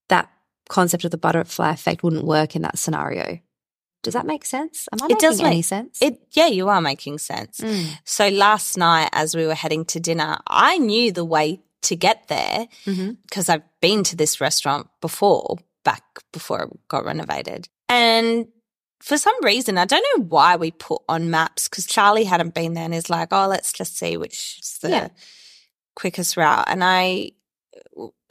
[0.10, 0.30] that
[0.70, 3.40] concept of the butterfly effect wouldn't work in that scenario.
[4.02, 4.88] Does that make sense?
[4.94, 6.02] Am I It making does any make- sense?
[6.02, 7.60] It yeah, you are making sense.
[7.60, 7.86] Mm.
[8.06, 12.28] So last night as we were heading to dinner, I knew the way to get
[12.28, 17.68] there because I've been to this restaurant before, back before it got renovated.
[17.88, 18.48] And
[19.02, 22.74] for some reason, I don't know why we put on maps because Charlie hadn't been
[22.74, 25.08] there and is like, oh, let's just see which is the Yeah.
[25.96, 26.66] quickest route.
[26.68, 27.32] And I,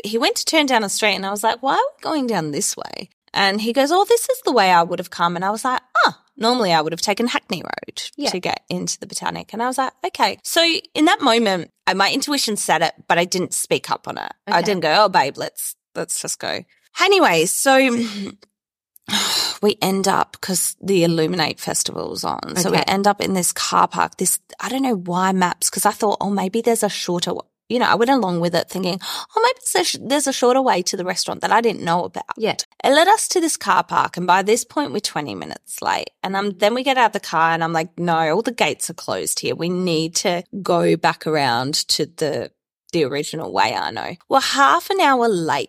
[0.05, 2.27] he went to turn down a street and I was like, why are we going
[2.27, 3.09] down this way?
[3.35, 5.37] And he goes, oh, this is the way I would have come.
[5.37, 8.31] And I was like, ah, normally I would have taken Hackney Road Yeah.
[8.31, 9.53] to get into the Botanic.
[9.53, 10.39] And I was like, okay.
[10.43, 10.63] So
[10.95, 14.33] in that moment, uh, my intuition said it, but I didn't speak up on it.
[14.47, 16.65] I didn't go, oh, babe, let's, let's just go.
[17.01, 17.77] Anyway, so
[19.63, 22.57] we end up because the Illuminate Festival was on.
[22.57, 24.17] So we end up in this car park.
[24.17, 27.33] This, I don't know why maps, because I thought, oh, maybe there's a shorter,
[27.69, 30.63] you know, I went along with it thinking, oh, maybe there's a, there's a shorter
[30.63, 32.25] way to the restaurant that I didn't know about.
[32.37, 32.57] Yeah.
[32.85, 36.11] It led us to this car park, and by this point, we're 20 minutes late.
[36.23, 38.53] And um, then we get out of the car, and I'm like, no, all the
[38.53, 39.55] gates are closed here.
[39.55, 42.51] We need to go back around to the
[42.93, 44.17] the original way I know.
[44.31, 45.69] We're half an hour late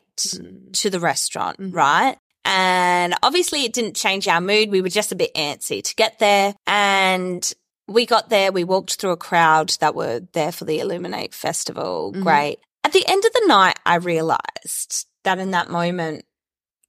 [0.71, 1.75] to the restaurant, Mhm.
[1.75, 2.17] right?
[2.45, 4.71] And obviously, it didn't change our mood.
[4.71, 6.55] We were just a bit antsy to get there.
[6.65, 7.51] And
[7.89, 12.13] we got there, we walked through a crowd that were there for the Illuminate Festival.
[12.15, 12.23] Mhm.
[12.23, 12.59] Great.
[12.83, 16.25] At the end of the night, I realized that in that moment,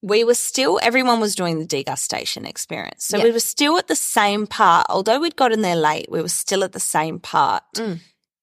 [0.03, 3.05] we were still, everyone was doing the degustation experience.
[3.05, 3.25] So Yeah.
[3.25, 6.65] we were still at the same part, although we'd gotten there late, we were still
[6.65, 8.01] at the same part Mm.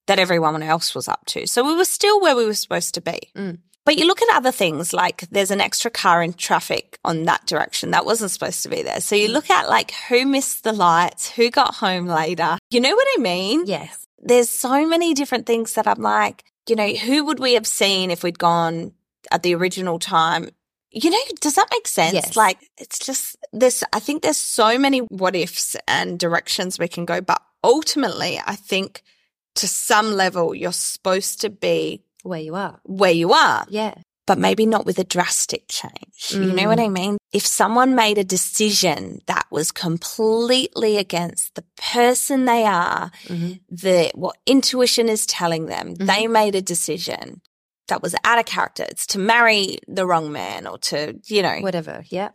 [0.08, 1.48] that everyone else was up to.
[1.48, 3.20] So we were still where we were supposed to be.
[3.36, 3.60] Mm.
[3.88, 7.46] But you look at other things like there's an extra car in traffic on that
[7.48, 9.00] direction that wasn't supposed to be there.
[9.00, 9.22] So Mm.
[9.22, 12.58] you look at like who missed the lights, who got home later.
[12.70, 13.64] You know what I mean?
[13.66, 14.06] Yes.
[14.20, 18.12] There's so many different things that I'm like, you know, who would we have seen
[18.12, 18.92] if we'd gone
[19.32, 20.50] at the original time?
[20.92, 22.14] You know, does that make sense?
[22.14, 22.36] Yes.
[22.36, 27.06] Like it's just this I think there's so many what ifs and directions we can
[27.06, 29.02] go, but ultimately I think
[29.56, 32.80] to some level you're supposed to be Where you are.
[32.84, 33.94] where you are Yeah.
[34.26, 36.32] but maybe not with a drastic change.
[36.32, 36.68] You know Mm.
[36.68, 37.18] what I mean?
[37.32, 43.62] If someone made a decision that was completely against the person they are, Mhm.
[43.70, 46.08] the what intuition is telling them, Mhm.
[46.08, 47.42] they made a decision
[47.88, 48.84] that was out of character.
[48.90, 52.04] It's to marry the wrong man or to, you know, Whatever.
[52.10, 52.32] Yeah.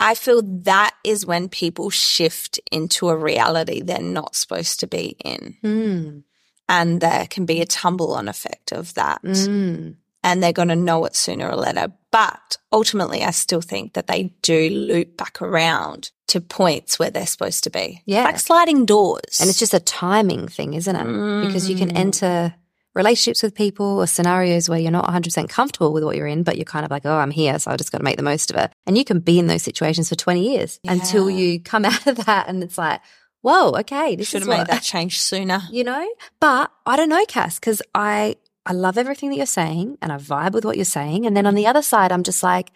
[0.00, 5.14] I feel that is when people shift into a reality they're not supposed to be
[5.24, 5.56] in.
[5.62, 6.22] Mm.
[6.70, 9.96] And there can be a tumble on effect of that Mm.
[10.22, 11.92] and they're going to know it sooner or later.
[12.12, 17.26] But ultimately, I still think that they do loop back around to points where they're
[17.26, 18.02] supposed to be.
[18.06, 18.24] Yeah.
[18.24, 19.38] Like sliding doors.
[19.40, 21.46] And it's just a timing thing, isn't it?
[21.46, 21.96] Because you can Mm.
[21.98, 22.54] enter
[22.94, 26.56] relationships with people or scenarios where you're not 100% comfortable with what you're in, but
[26.56, 28.50] you're kind of like, oh, I'm here, so I just got to make the most
[28.50, 28.70] of it.
[28.86, 30.92] And you can be in those situations for 20 years Yeah.
[30.92, 33.00] until you come out of that and it's like,
[33.42, 35.62] whoa, okay, this Should have made that change sooner.
[35.70, 36.08] you know?
[36.40, 40.16] But I don't know, Cass, because I, I love everything that you're saying and I
[40.16, 41.26] vibe with what you're saying.
[41.26, 42.70] And then on the other side, I'm just like,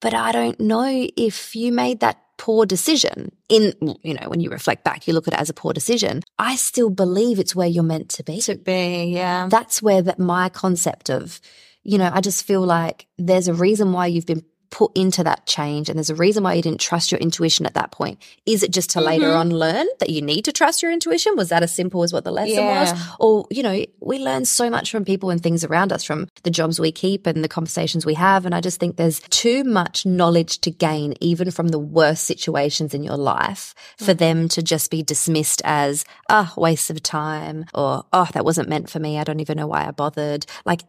[0.00, 4.48] but I don't know if you made that poor decision in, you know, when you
[4.48, 6.22] reflect back, you look at it as a poor decision.
[6.38, 8.40] I still believe it's where you're meant to be.
[8.42, 9.48] To be, yeah.
[9.50, 11.40] That's where that my concept of,
[11.82, 15.46] you know, I just feel like there's a reason why you've been put into that
[15.46, 18.18] change and there's a reason why you didn't trust your intuition at that point.
[18.44, 19.36] Is it just to later Mhm.
[19.38, 21.36] on learn that you need to trust your intuition?
[21.36, 22.92] Was that as simple as what the lesson was?
[23.18, 26.50] Or, you know, we learn so much from people and things around us, from the
[26.50, 28.44] jobs we keep and the conversations we have.
[28.44, 32.92] And I just think there's too much knowledge to gain, even from the worst situations
[32.92, 38.04] in your life, for them to just be dismissed as, ah, waste of time or,
[38.12, 39.18] oh, that wasn't meant for me.
[39.18, 40.44] I don't even know why I bothered.
[40.66, 40.82] Like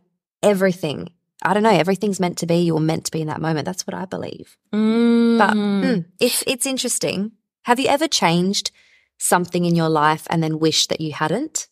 [0.43, 1.09] everything.
[1.41, 1.69] I don't know.
[1.69, 2.57] Everything's meant to be.
[2.57, 3.65] You're meant to be in that moment.
[3.65, 4.57] That's what I believe.
[4.71, 5.83] But Mm.
[5.83, 7.31] mm, it's it's interesting.
[7.63, 8.71] Have you ever changed
[9.17, 11.67] something in your life and then wished that you hadn't?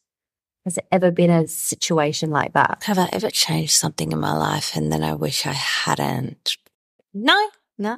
[0.65, 2.83] Has it ever been a situation like that?
[2.83, 6.57] have I ever changed something in my life and then I wish I hadn't?
[7.13, 7.97] No, No.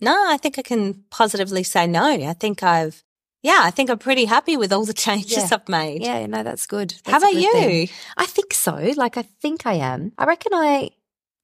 [0.00, 2.04] no, I think I can positively say no.
[2.06, 3.02] I think I've,
[3.42, 5.48] yeah, I think I'm pretty happy with all the changes Yeah.
[5.52, 6.02] I've made.
[6.02, 6.92] Yeah, no, that's good.
[7.06, 7.52] How That's a about good you?
[7.52, 7.88] thing.
[8.18, 8.74] I think so.
[8.96, 10.12] Like, I think I am.
[10.18, 10.90] I reckon I,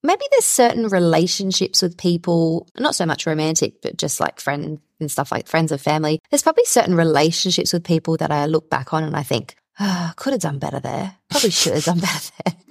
[0.07, 5.11] maybe there's certain relationships with people, not so much romantic, but just like friends and
[5.11, 6.21] stuff like friends and family.
[6.31, 10.15] There's probably certain relationships with people that I look back on and I think, ah,
[10.17, 11.17] could have done better there.
[11.31, 12.55] Probably should have done better there.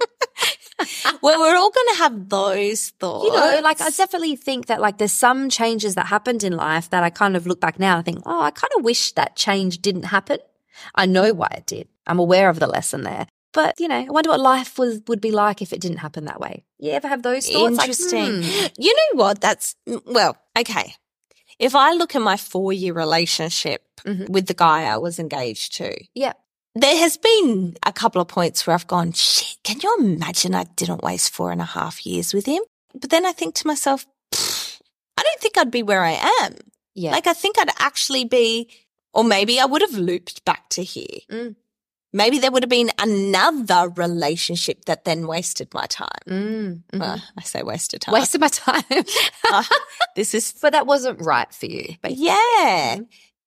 [1.22, 3.24] Well, we're all going to have those thoughts.
[3.24, 6.90] you know, like I definitely think that like there's some changes that happened in life
[6.90, 9.12] that I kind of look back now and I think, oh, I kind of wish
[9.12, 10.38] that change didn't happen.
[10.94, 11.88] I know why it did.
[12.06, 13.26] I'm aware of the lesson there.
[13.56, 16.26] But, you know, I wonder what life was, would be like if it didn't happen
[16.26, 16.64] that way.
[16.78, 17.76] You ever have those thoughts?
[17.76, 18.42] Like, Interesting.
[18.44, 19.40] hmm, You know what?
[19.40, 20.94] That's, well, okay.
[21.58, 24.28] If I look at my four year relationship Mhm.
[24.28, 26.34] with the guy I was engaged to, yeah.
[26.74, 30.64] there has been a couple of points where I've gone, shit, can you imagine I
[30.76, 32.62] didn't waste four and a half years with him?
[32.94, 34.04] But then I think to myself,
[35.18, 36.56] I don't think I'd be where I am.
[36.94, 37.12] Yeah.
[37.12, 38.68] Like, I think I'd actually be,
[39.14, 41.20] or maybe I would have looped back to here.
[41.30, 41.56] Mm.
[42.16, 46.08] Maybe there would have been another relationship that then wasted my time.
[46.26, 47.00] Mm, mhm.
[47.00, 48.14] Well, I say wasted time.
[48.14, 48.82] Wasted my time.
[49.52, 49.62] Uh,
[50.16, 51.94] this is, but that wasn't right for you.
[52.02, 52.98] But yeah.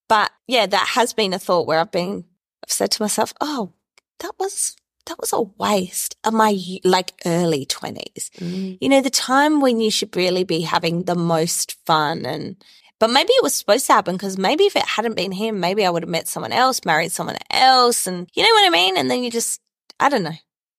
[0.08, 2.24] But yeah, that has been a thought where I've been,
[2.64, 3.74] I've said to myself, oh,
[4.20, 4.76] that was,
[5.08, 8.30] that was a waste of my like early twenties.
[8.38, 12.56] Mm, You know, the time when you should really be having the most fun and,
[13.00, 15.86] but maybe it was supposed to happen because maybe if it hadn't been him, maybe
[15.86, 18.08] I would have met someone else, married someone else.
[18.08, 18.98] And you know what I mean?
[18.98, 19.62] And then you just,
[20.00, 20.36] I don't know.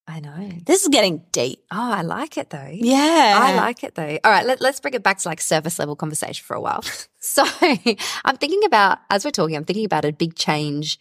[0.06, 0.50] I know.
[0.66, 1.60] This is getting deep.
[1.70, 2.70] Oh, I like it though.
[2.70, 3.38] Yeah.
[3.40, 4.18] I like it though.
[4.24, 6.82] All right, let, let's bring it back to like surface level conversation for a while.
[7.20, 7.44] so
[8.24, 10.98] I'm thinking about, as we're talking, I'm thinking about a big change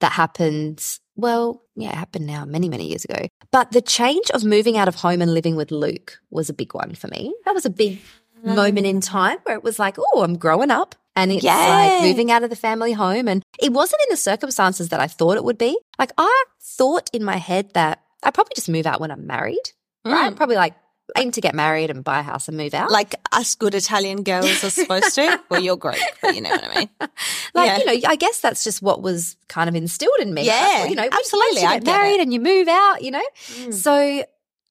[0.00, 0.98] that happened.
[1.16, 3.26] Well, yeah, it happened now many, many years ago.
[3.50, 6.74] But the change of moving out of home and living with Luke was a big
[6.74, 7.34] one for me.
[7.46, 7.98] That was a big
[8.42, 10.94] moment in time where it was like, oh, I'm growing up.
[11.16, 13.28] And it's like moving out of the family home.
[13.28, 15.78] And it wasn't in the circumstances that I thought it would be.
[15.98, 19.72] Like, I thought in my head that I'd probably just move out when I'm married,
[20.04, 20.32] right?
[20.32, 20.36] Mm.
[20.36, 20.74] Probably like
[21.16, 22.90] aim to get married and buy a house and move out.
[22.90, 25.40] Like us good Italian girls are supposed to.
[25.48, 26.90] well, you're great, but you know what I mean.
[27.00, 27.10] Like,
[27.54, 27.78] yeah.
[27.78, 30.44] you know, I guess that's just what was kind of instilled in me.
[30.44, 32.20] Yeah, That's what, you know, absolutely, you I get get married it.
[32.20, 33.24] and you move out, you know.
[33.54, 33.74] Mm.
[33.74, 34.24] So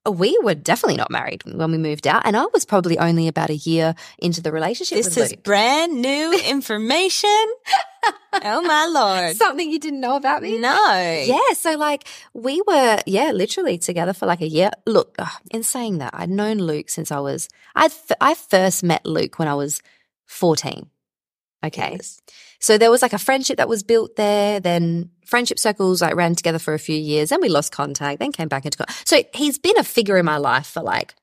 [0.09, 3.49] we were definitely not married when we moved out, and I was probably only about
[3.49, 4.97] a year into the relationship.
[4.97, 7.29] This is brand new information.
[8.41, 9.35] oh my lord.
[9.35, 10.57] something you didn't know about me.
[10.57, 11.23] No.
[11.25, 14.71] Yeah, so like we were, yeah, literally together for like a year.
[14.85, 18.83] Look, ugh, in saying that, I'd known Luke since I was, I f- I first
[18.83, 19.81] met Luke when I was
[20.25, 20.89] fourteen.
[21.65, 22.22] Okay, Yes.
[22.62, 24.60] so there was like a friendship that was built there.
[24.62, 27.30] Then friendship circles like ran together for a few years.
[27.30, 28.19] Then we lost contact.
[28.19, 29.08] Then came back into contact.
[29.08, 31.15] So he's been a figure in my life for like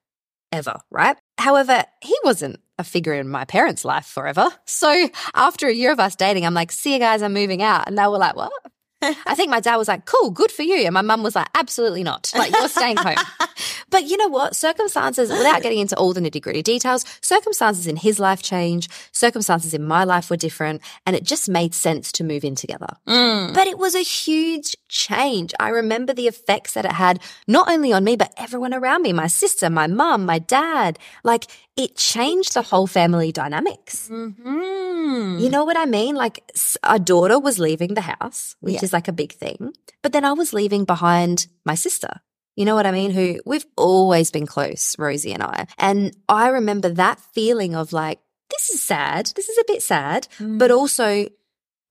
[0.51, 1.17] ever, right?
[1.39, 4.47] However, he wasn't a figure in my parents' life forever.
[4.65, 7.87] So after a year of us dating, I'm like, see you guys, I'm moving out.
[7.87, 8.51] And they were like, what?
[9.01, 10.85] I think my dad was like, cool, good for you.
[10.85, 12.31] And my mum was like, absolutely not.
[12.35, 13.15] Like, you're staying home.
[13.89, 14.55] But you know what?
[14.55, 19.73] Circumstances, without getting into all the nitty gritty details, circumstances in his life changed, circumstances
[19.73, 22.87] in my life were different, and it just made sense to move in together.
[23.07, 23.53] Mm.
[23.53, 25.53] But it was a huge change.
[25.59, 29.13] I remember the effects that it had, not only on me, but everyone around me
[29.13, 30.99] my sister, my mum, my dad.
[31.23, 31.45] Like,
[31.77, 34.07] it changed the whole family dynamics.
[34.09, 36.15] hmm You know what I mean?
[36.15, 36.43] Like,
[36.83, 38.83] our daughter was leaving the house, which Yeah.
[38.85, 39.73] is like a big thing.
[40.01, 42.21] But then I was leaving behind my sister.
[42.57, 43.11] You know what I mean?
[43.11, 45.67] Who we've always been close, Rosie and I.
[45.77, 49.31] And I remember that feeling of like, this is sad.
[49.35, 50.57] This is a bit sad, Mm.
[50.57, 51.27] but also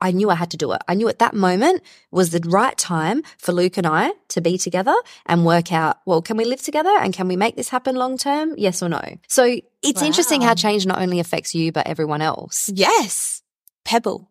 [0.00, 0.82] I knew I had to do it.
[0.88, 4.58] I knew at that moment was the right time for Luke and I to be
[4.58, 4.94] together
[5.24, 8.18] and work out, well, can we live together and can we make this happen long
[8.18, 8.52] term?
[8.58, 9.00] Yes or no?
[9.28, 12.70] So it's interesting how change not only affects you, but everyone else.
[12.74, 13.40] Yes.
[13.84, 14.28] Pebble.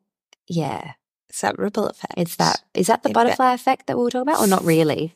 [0.47, 0.93] Yeah.
[1.29, 2.13] It's that ripple effect.
[2.17, 2.61] It's that.
[2.75, 5.15] Is that the butterfly effect that we were talking about or not really?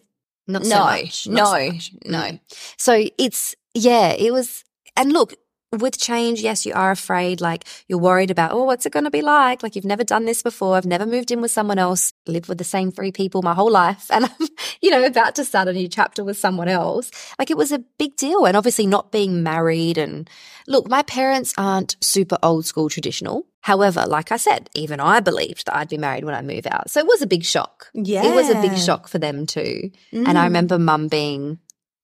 [0.49, 1.27] Not so No, much.
[1.27, 1.91] Not so no, much.
[2.05, 2.19] no.
[2.19, 2.39] Mm.
[2.77, 4.65] So it's, yeah, it was,
[4.97, 5.35] and look,
[5.77, 9.11] with change, yes, you are afraid, like you're worried about, oh, what's it going to
[9.11, 9.61] be like?
[9.61, 10.75] Like you've never done this before.
[10.75, 13.71] I've never moved in with someone else, lived with the same three people my whole
[13.71, 14.09] life.
[14.19, 14.47] And I'm,
[14.81, 17.11] you know, about to start a new chapter with someone else.
[17.37, 18.45] Like it was a big deal.
[18.45, 19.97] And obviously not being married.
[19.99, 20.27] And
[20.67, 23.45] look, my parents aren't super old school traditional.
[23.61, 26.89] However, like I said, even I believed that I'd be married when I move out.
[26.89, 27.89] So it was a big shock.
[27.93, 28.23] Yeah.
[28.25, 29.91] It was a big shock for them too.
[30.11, 30.43] And I Mm.
[30.45, 31.59] remember mum being,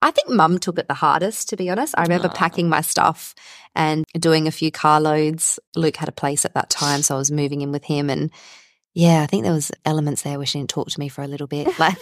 [0.06, 1.96] I think mum took it the hardest, to be honest.
[1.98, 2.34] I remember Aw.
[2.34, 3.34] packing my stuff
[3.74, 5.60] and doing a few carloads.
[5.76, 8.12] Luke had a place at that time, so I was moving in with him.
[8.12, 8.30] And
[8.94, 11.28] yeah, I think there was elements there where she didn't talk to me for a
[11.28, 11.80] little bit.
[11.80, 11.98] Like,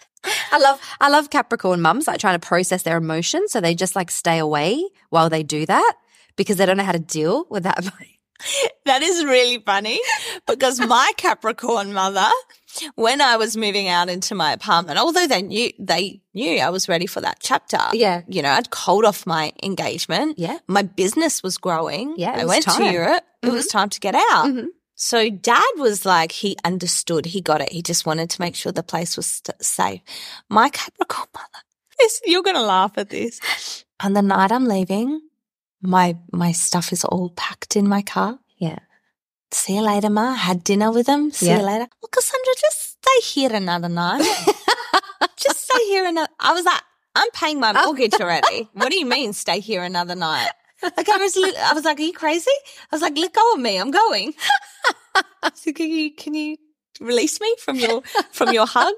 [0.50, 3.52] I love, I love Capricorn mums, like trying to process their emotions.
[3.52, 5.94] So they just like stay away while they do that
[6.36, 7.84] because they don't know how to deal with that.
[8.86, 10.00] That is really funny
[10.48, 12.28] because my Capricorn mother,
[12.94, 16.88] when I was moving out into my apartment, although they knew they knew I was
[16.88, 17.78] ready for that chapter.
[17.92, 18.22] Yeah.
[18.28, 20.38] You know, I'd called off my engagement.
[20.38, 20.58] Yeah.
[20.66, 22.14] My business was growing.
[22.16, 22.92] Yeah, I went to time.
[22.92, 23.24] Europe.
[23.42, 24.46] It was time to get out.
[24.46, 24.66] Mhm.
[24.94, 27.72] So dad was like, he understood, he got it.
[27.72, 30.00] He just wanted to make sure the place was st- safe.
[30.48, 31.64] My Capricorn mother,
[31.98, 33.40] this, you're going to laugh at this.
[34.00, 35.20] On the night I'm leaving,
[35.80, 38.38] my, my stuff is all packed in my car.
[38.58, 38.78] Yeah.
[39.52, 40.32] See you later, Ma.
[40.32, 41.30] Had dinner with them.
[41.30, 41.58] See Yeah.
[41.58, 41.86] you later.
[42.00, 44.22] Well, Cassandra, just stay here another night.
[45.36, 46.32] just stay here another.
[46.40, 46.80] I was like,
[47.14, 47.84] I'm paying my oh.
[47.84, 48.70] mortgage already.
[48.72, 50.50] what do you mean, stay here another night?
[50.82, 52.50] Like I was, I was like, are you crazy?
[52.90, 53.76] I was like, let go of me.
[53.76, 54.34] I'm going.
[55.54, 56.56] so can you, can you
[57.00, 58.94] release me from your, from your hug?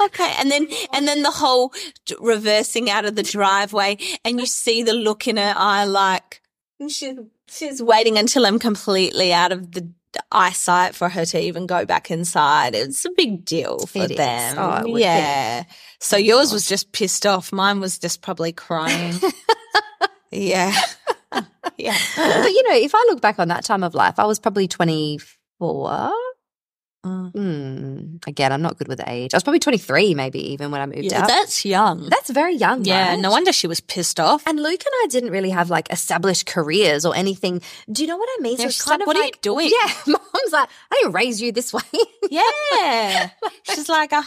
[0.00, 0.32] Okay.
[0.38, 1.72] And then, and then the whole
[2.20, 6.40] reversing out of the driveway and you see the look in her eye like,
[6.86, 7.16] she's,
[7.48, 9.90] she's waiting until I'm completely out of the
[10.32, 12.74] eyesight for her to even go back inside.
[12.74, 14.56] It's a big deal for It them.
[14.58, 15.00] Oh, would be.
[15.02, 15.64] yeah.
[16.00, 17.52] So oh, yours was just pissed off.
[17.52, 19.14] Mine was just probably crying.
[20.30, 20.72] yeah.
[21.76, 21.98] yeah.
[22.16, 24.68] but you know, if I look back on that time of life, I was probably
[24.68, 26.12] 24.
[27.06, 27.32] Mm.
[27.32, 28.16] Hmm.
[28.26, 29.32] Again, I'm not good with age.
[29.32, 31.28] I was probably 23, maybe even when I moved Yeah, out.
[31.28, 32.08] that's young.
[32.08, 32.84] That's very young.
[32.84, 33.18] yeah, right?
[33.20, 34.42] no wonder she was pissed off.
[34.46, 37.62] And Luke and I didn't really have like established careers or anything.
[37.90, 38.56] Do you know what I mean?
[38.58, 40.96] Yeah, it's she's kind like, of "What are you like- doing?" Yeah, mom's like, I
[40.96, 41.80] didn't raise you this way.
[42.30, 43.30] Yeah.
[43.62, 44.22] She's like, uh,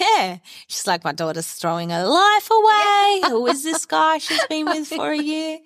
[0.00, 0.38] yeah.
[0.66, 3.20] She's like, my daughter's throwing her life away.
[3.28, 5.58] Who is this guy she's been with for a year?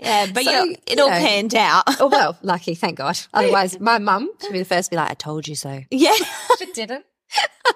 [0.00, 1.16] Yeah, but So, you know, it you all know.
[1.18, 1.84] panned out.
[2.00, 3.16] oh well, lucky, thank God.
[3.34, 5.82] Otherwise, my mum should be the first to be like, I told you so.
[5.90, 6.14] Yeah.
[6.58, 7.04] She didn't.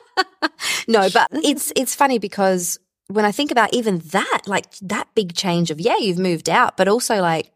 [0.89, 2.79] no, but it's it's funny because
[3.09, 6.77] when I think about even that, like that big change of yeah, you've moved out,
[6.77, 7.53] but also like,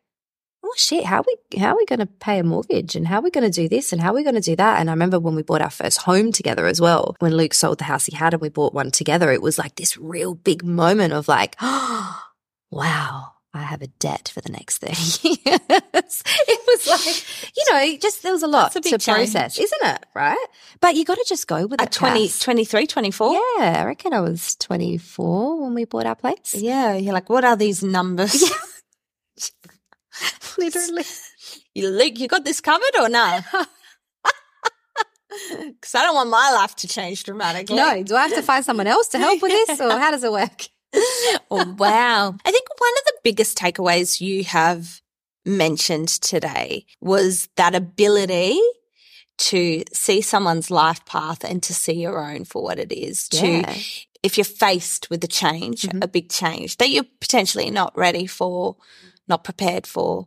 [0.64, 3.18] oh shit, how are we how are we going to pay a mortgage and how
[3.18, 4.80] are we going to do this and how are we going to do that?
[4.80, 7.16] And I remember when we bought our first home together as well.
[7.20, 9.76] When Luke sold the house he had and we bought one together, it was like
[9.76, 11.56] this real big moment of like,
[12.70, 13.32] wow.
[13.57, 16.22] I have a debt for the next 30 years.
[16.24, 19.04] it was like, you know, just there was a lot a to change.
[19.04, 20.04] process, isn't it?
[20.14, 20.46] Right?
[20.80, 21.92] But you got to just go with At it.
[21.98, 23.32] 20, 23, 24.
[23.32, 23.40] Yeah,
[23.82, 26.54] I reckon I was 24 when we bought our place.
[26.54, 26.94] Yeah.
[26.94, 28.44] You're like, what are these numbers?
[30.59, 31.04] Literally.
[31.74, 33.40] You, Luke, you got this covered or no?
[35.66, 37.76] Because I don't want my life to change dramatically.
[37.76, 40.24] No, do I have to find someone else to help with this or how does
[40.24, 40.68] it work?
[41.50, 42.34] oh, wow.
[42.44, 45.00] I think one of the biggest takeaways you have
[45.44, 48.58] mentioned today was that ability
[49.38, 53.28] to see someone's life path and to see your own for what it is.
[53.32, 53.62] Yeah.
[53.62, 53.80] To,
[54.22, 56.02] if you're faced with a change, Mhm.
[56.02, 58.76] a big change that you're potentially not ready for,
[59.28, 60.26] not prepared for,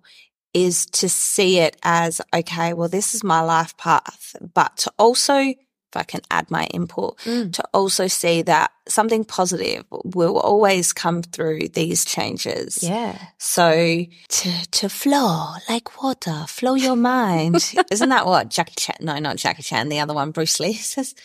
[0.53, 5.53] is to see it as, okay, well, this is my life path, but to also,
[5.91, 7.51] if I can add my input, Mm.
[7.53, 12.81] to also see that something positive will always come through these changes.
[12.83, 13.17] Yeah.
[13.37, 17.73] So to to flow like water, flow your mind.
[17.91, 18.97] Isn't that what Jackie Chan?
[19.01, 19.89] No, not Jackie Chan.
[19.89, 21.15] The other one, Bruce Lee says.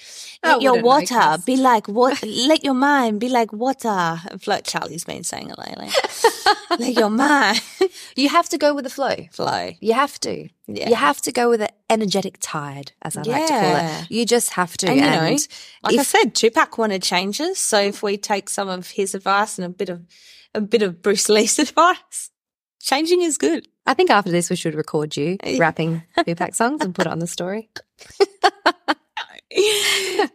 [0.42, 2.22] Let your water be like what?
[2.50, 4.20] let your mind be like water.
[4.46, 5.88] Like Charlie's been saying it lately.
[6.78, 7.62] let your mind
[8.14, 9.16] You have to go with the flow.
[9.32, 9.70] flow.
[9.80, 10.48] You have to.
[10.66, 10.88] Yeah.
[10.90, 14.02] You have to go with the energetic tide, as I like to call Yeah.
[14.02, 14.10] it.
[14.10, 14.88] You just have to.
[14.90, 15.36] And, you know,
[15.82, 17.38] Like I said, Tupac wanted changes.
[17.38, 17.58] changes.
[17.58, 20.02] So if we take some of his advice and a bit of
[20.54, 22.30] a bit of Bruce Lee's advice,
[22.82, 23.66] changing is good.
[23.86, 27.18] I think after this, we should record you rapping Tupac songs and put it on
[27.18, 27.70] the story.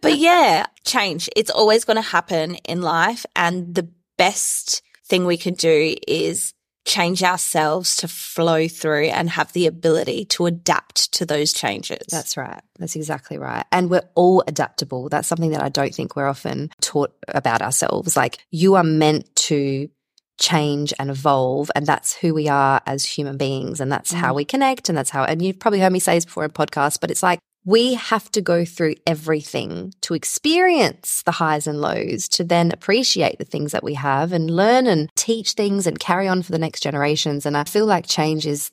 [0.01, 1.30] but yeah, change.
[1.36, 3.26] It's always going to happen in life.
[3.36, 3.88] And the
[4.18, 6.53] best thing we can do is
[6.89, 12.07] change ourselves to flow through and have the ability to adapt to those changes.
[12.09, 12.61] That's right.
[12.79, 13.63] That's exactly right.
[13.71, 15.07] And we're all adaptable.
[15.07, 18.17] That's something that I don't think we're often taught about ourselves.
[18.17, 19.87] Like you are meant to
[20.39, 21.69] change and evolve.
[21.75, 23.79] And that's who we are as human beings.
[23.79, 24.17] And that's mm.
[24.17, 24.89] how we connect.
[24.89, 27.21] And that's how, and you've probably heard me say this before in podcasts, but it's
[27.21, 32.72] like we have to go through everything to experience the highs and lows, to then
[32.72, 36.51] appreciate the things that we have and learn and teach things and carry on for
[36.51, 37.45] the next generations.
[37.45, 38.72] And I feel like change is,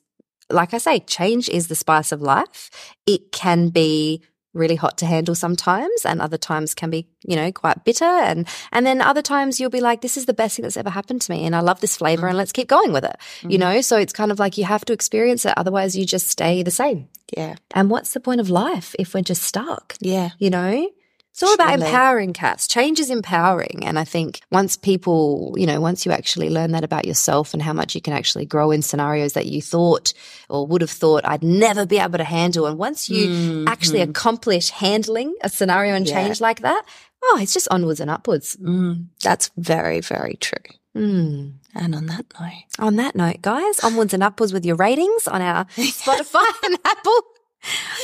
[0.49, 2.69] like I say, change is the spice of life.
[3.05, 4.23] It can be
[4.57, 8.05] really hot to handle sometimes and other times can be you know quite bitter.
[8.05, 10.89] And and then other times you'll be like this is the best thing that's ever
[10.89, 12.29] happened to me and i love this flavor mm.
[12.29, 13.51] and let's keep going with it mm.
[13.51, 13.81] you know?
[13.81, 16.71] So it's kind of like you have to experience it otherwise you just stay the
[16.71, 17.07] same.
[17.35, 17.55] Yeah.
[17.71, 19.95] And what's the point of life if we're just stuck?
[19.99, 20.31] Yeah.
[20.39, 20.89] You know
[21.37, 22.67] it's all about empowering cats.
[22.67, 23.83] Change is empowering.
[23.83, 27.61] And I think once people, you know, once you actually learn that about yourself and
[27.61, 30.13] how much you can actually grow in scenarios that you thought
[30.49, 32.65] or would have thought I'd never be able to handle.
[32.65, 33.67] And once you mm-hmm.
[33.67, 36.23] actually accomplish handling a scenario and yeah.
[36.23, 36.83] change like that,
[37.23, 38.55] oh, it's just onwards and upwards.
[38.55, 40.73] Mm, that's very, very true.
[40.95, 41.53] Mm.
[41.75, 45.43] And on that note, on that note, guys, onwards and upwards with your ratings on
[45.43, 47.21] our Spotify and Apple.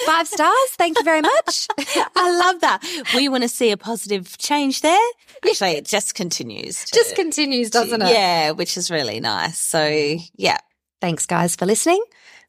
[0.05, 0.69] Five stars.
[0.71, 1.67] Thank you very much.
[2.15, 2.83] I love that.
[3.15, 5.07] We want to see a positive change there.
[5.45, 6.83] Actually, it just continues.
[6.85, 8.13] To, just continues, doesn't to, it?
[8.13, 9.57] Yeah, which is really nice.
[9.57, 10.57] So, yeah.
[11.01, 12.03] Thanks, guys, for listening.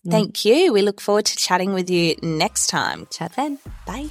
[0.07, 0.11] Mm.
[0.11, 0.73] Thank you.
[0.73, 3.07] We look forward to chatting with you next time.
[3.11, 3.59] Chat then.
[3.87, 4.11] Bye.